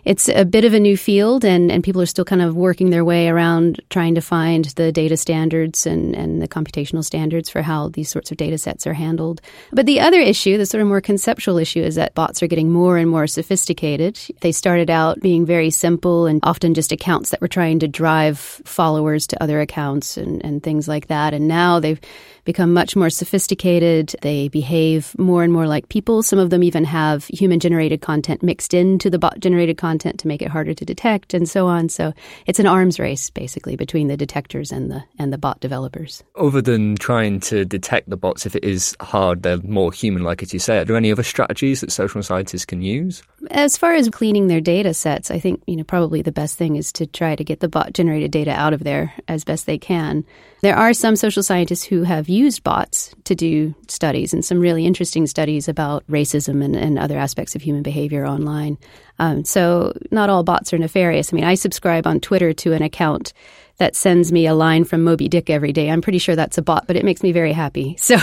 it's 0.06 0.30
a 0.30 0.46
bit 0.46 0.66
of 0.66 0.74
a 0.74 0.80
new 0.80 0.98
field 0.98 1.46
and, 1.46 1.72
and 1.72 1.84
people 1.84 2.02
are 2.02 2.08
still 2.08 2.26
kind 2.26 2.42
of 2.42 2.56
working 2.56 2.90
their 2.90 3.06
way 3.06 3.30
around 3.30 3.82
trying 3.90 4.16
to 4.16 4.22
find 4.22 4.66
the 4.66 4.92
data 4.92 5.18
standards 5.18 5.86
and, 5.86 6.16
and 6.16 6.42
the 6.42 6.48
computational 6.48 7.04
standards 7.04 7.50
for 7.50 7.62
how 7.62 7.90
these 7.90 8.10
sorts 8.10 8.32
of 8.32 8.38
data 8.38 8.58
sets 8.58 8.88
are 8.88 8.94
handled. 8.94 9.42
But 9.72 9.86
the 9.86 10.00
other 10.00 10.20
issue, 10.20 10.58
the 10.58 10.66
sort 10.66 10.82
of 10.82 10.88
more 10.88 11.02
conceptual 11.02 11.58
issue, 11.58 11.82
is 11.82 11.96
that 11.96 12.16
bots 12.16 12.42
are 12.42 12.48
getting 12.48 12.72
more 12.72 12.98
and 12.98 13.10
more 13.10 13.28
sophisticated. 13.28 14.20
They 14.42 14.52
started 14.52 14.90
out 14.90 15.20
being 15.22 15.46
very 15.46 15.70
simple 15.70 16.26
and 16.26 16.40
often 16.44 16.74
just 16.74 16.92
accounts 16.92 17.30
that 17.30 17.42
were 17.42 17.48
trying 17.48 17.80
to 17.80 17.88
drive 17.88 18.40
followers 18.40 19.28
to 19.28 19.44
other 19.44 19.62
accounts 19.62 20.18
and, 20.18 20.44
and 20.44 20.64
things 20.64 20.88
like 20.88 21.08
that. 21.08 21.34
And 21.34 21.48
now 21.48 21.80
they've 21.80 22.00
become 22.44 22.74
much 22.74 22.96
more 22.96 23.10
sophisticated. 23.10 24.16
They 24.22 24.48
behave 24.48 25.18
more 25.18 25.44
and 25.44 25.54
more 25.54 25.68
like 25.68 25.90
people. 25.90 26.24
Some 26.24 26.40
of 26.40 26.50
them 26.50 26.64
even 26.64 26.84
have 26.86 27.26
human 27.26 27.60
generated 27.60 28.02
content 28.02 28.44
mixed 28.44 28.74
into 28.74 29.10
the 29.10 29.20
bot 29.20 29.40
generated 29.40 29.78
content 29.78 30.20
to 30.20 30.28
make 30.28 30.42
it 30.42 30.50
harder 30.50 30.74
to 30.74 30.86
detect 30.86 31.34
and 31.34 31.48
so 31.48 31.68
on. 31.68 31.90
So 31.90 32.14
it's 32.46 32.60
an 32.60 32.68
arms 32.68 33.00
race 33.00 33.30
basically 33.30 33.76
between 33.76 34.08
the 34.08 34.18
detectors 34.18 34.72
and 34.72 34.92
the 34.92 35.04
and 35.20 35.32
the 35.32 35.38
bot 35.38 35.60
developers. 35.60 36.24
Other 36.36 36.62
than 36.62 36.96
trying 36.96 37.40
to 37.42 37.66
detect 37.66 38.10
the 38.10 38.18
bots 38.18 38.46
if 38.46 38.56
it 38.56 38.64
is 38.64 38.96
hard, 39.00 39.44
they're 39.44 39.62
more 39.62 39.92
human 39.92 40.24
like 40.24 40.42
as 40.42 40.54
you 40.54 40.60
say. 40.60 40.80
Are 40.80 40.86
there 40.86 40.98
any 40.98 41.12
other 41.12 41.24
strategies 41.24 41.82
that 41.82 41.92
social 41.92 42.24
scientists 42.24 42.66
can 42.66 42.82
use? 42.82 43.24
As 43.50 43.78
far 43.78 43.94
as 43.94 44.10
cleaning 44.10 44.48
their 44.48 44.62
data 44.62 44.94
sets, 44.94 45.32
I 45.32 45.40
think, 45.40 45.64
you 45.68 45.76
know, 45.76 45.84
probably 45.84 46.22
the 46.22 46.32
best 46.32 46.58
thing 46.58 46.76
is 46.76 46.92
to 46.94 47.08
try 47.08 47.36
to 47.36 47.44
get 47.44 47.60
the 47.60 47.68
bot 47.68 47.94
generated 47.94 48.32
data 48.32 48.52
out 48.52 48.74
of 48.74 48.84
there 48.84 49.14
as 49.28 49.44
best 49.44 49.66
they 49.66 49.78
can. 49.78 50.26
There 50.62 50.78
are 50.78 50.94
some 50.94 51.16
social 51.16 51.42
scientists 51.42 51.84
who 51.84 52.04
have 52.04 52.30
used 52.32 52.64
bots 52.64 53.14
to 53.26 53.36
do 53.36 53.76
studies 53.88 54.34
and 54.34 54.44
some 54.44 54.60
really 54.60 54.86
interesting 54.86 55.28
studies 55.28 55.68
about 55.68 56.06
racism 56.08 56.64
and, 56.64 56.76
and 56.76 56.98
other 56.98 57.18
aspects 57.18 57.56
of 57.56 57.62
human 57.62 57.84
behavior 57.84 58.26
online. 58.26 58.78
Um, 59.20 59.44
so, 59.44 59.94
not 60.10 60.30
all 60.30 60.44
bots 60.44 60.74
are 60.74 60.78
nefarious. 60.78 61.32
I 61.32 61.36
mean, 61.36 61.44
I 61.44 61.56
subscribe 61.56 62.08
on 62.08 62.20
Twitter 62.20 62.54
to 62.54 62.74
an 62.74 62.82
account 62.82 63.34
that 63.82 63.96
sends 63.96 64.32
me 64.32 64.46
a 64.46 64.54
line 64.54 64.84
from 64.84 65.04
Moby 65.04 65.28
Dick 65.28 65.50
every 65.50 65.74
day. 65.74 65.90
I'm 65.90 66.02
pretty 66.02 66.20
sure 66.20 66.36
that's 66.36 66.60
a 66.60 66.62
bot, 66.62 66.86
but 66.86 66.96
it 66.96 67.04
makes 67.04 67.24
me 67.24 67.32
very 67.32 67.52
happy. 67.52 67.98
So, 68.12 68.18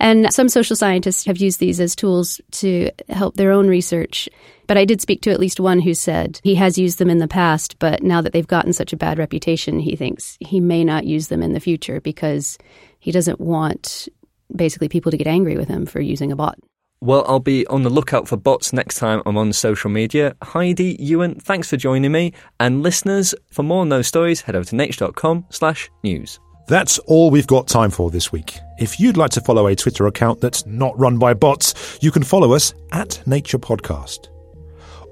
and 0.00 0.32
some 0.32 0.48
social 0.48 0.74
scientists 0.74 1.26
have 1.26 1.36
used 1.36 1.60
these 1.60 1.80
as 1.80 1.94
tools 1.94 2.40
to 2.52 2.90
help 3.08 3.36
their 3.36 3.52
own 3.52 3.68
research. 3.68 4.28
But 4.66 4.76
I 4.76 4.84
did 4.84 5.00
speak 5.00 5.22
to 5.22 5.30
at 5.30 5.38
least 5.38 5.60
one 5.60 5.78
who 5.78 5.94
said 5.94 6.40
he 6.42 6.56
has 6.56 6.76
used 6.76 6.98
them 6.98 7.08
in 7.08 7.18
the 7.18 7.28
past, 7.28 7.78
but 7.78 8.02
now 8.02 8.20
that 8.20 8.32
they've 8.32 8.46
gotten 8.46 8.72
such 8.72 8.92
a 8.92 8.96
bad 8.96 9.18
reputation, 9.18 9.78
he 9.78 9.94
thinks 9.94 10.36
he 10.40 10.60
may 10.60 10.82
not 10.82 11.04
use 11.04 11.28
them 11.28 11.42
in 11.42 11.52
the 11.52 11.60
future 11.60 12.00
because 12.00 12.58
he 13.06 13.12
doesn't 13.12 13.40
want 13.40 14.08
basically 14.56 14.88
people 14.88 15.12
to 15.12 15.16
get 15.16 15.28
angry 15.28 15.56
with 15.56 15.68
him 15.68 15.86
for 15.86 16.00
using 16.00 16.32
a 16.32 16.36
bot. 16.36 16.58
Well, 17.00 17.24
I'll 17.28 17.38
be 17.38 17.64
on 17.68 17.84
the 17.84 17.88
lookout 17.88 18.26
for 18.26 18.36
bots 18.36 18.72
next 18.72 18.96
time 18.96 19.22
I'm 19.26 19.38
on 19.38 19.52
social 19.52 19.90
media. 19.90 20.34
Heidi 20.42 20.96
Ewan, 20.98 21.36
thanks 21.36 21.70
for 21.70 21.76
joining 21.76 22.10
me. 22.10 22.32
And 22.58 22.82
listeners, 22.82 23.32
for 23.52 23.62
more 23.62 23.82
on 23.82 23.90
those 23.90 24.08
stories, 24.08 24.40
head 24.40 24.56
over 24.56 24.64
to 24.64 24.74
nature.com 24.74 25.46
slash 25.50 25.88
news. 26.02 26.40
That's 26.66 26.98
all 26.98 27.30
we've 27.30 27.46
got 27.46 27.68
time 27.68 27.90
for 27.90 28.10
this 28.10 28.32
week. 28.32 28.58
If 28.80 28.98
you'd 28.98 29.16
like 29.16 29.30
to 29.32 29.40
follow 29.40 29.68
a 29.68 29.76
Twitter 29.76 30.08
account 30.08 30.40
that's 30.40 30.66
not 30.66 30.98
run 30.98 31.16
by 31.16 31.32
bots, 31.32 32.00
you 32.02 32.10
can 32.10 32.24
follow 32.24 32.54
us 32.54 32.74
at 32.90 33.24
Nature 33.24 33.60
Podcast. 33.60 34.30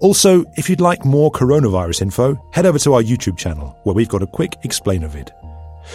Also, 0.00 0.44
if 0.56 0.68
you'd 0.68 0.80
like 0.80 1.04
more 1.04 1.30
coronavirus 1.30 2.02
info, 2.02 2.44
head 2.52 2.66
over 2.66 2.80
to 2.80 2.94
our 2.94 3.02
YouTube 3.02 3.38
channel, 3.38 3.78
where 3.84 3.94
we've 3.94 4.08
got 4.08 4.24
a 4.24 4.26
quick 4.26 4.56
explainer 4.64 5.06
vid. 5.06 5.32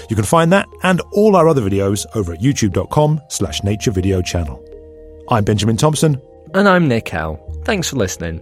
You 0.10 0.16
can 0.16 0.26
find 0.26 0.52
that 0.54 0.68
and 0.84 1.02
all 1.12 1.36
our 1.36 1.48
other 1.48 1.62
videos 1.62 2.06
over 2.16 2.34
at 2.34 2.40
youtube.com 2.40 3.22
slash 3.30 3.64
nature 3.64 3.92
video 3.92 4.22
channel. 4.22 4.64
I'm 5.30 5.44
Benjamin 5.44 5.78
Thompson. 5.78 6.22
And 6.54 6.68
I'm 6.68 6.88
Nick 6.88 7.10
Howe. 7.10 7.40
Thanks 7.64 7.90
for 7.90 7.98
listening. 7.98 8.42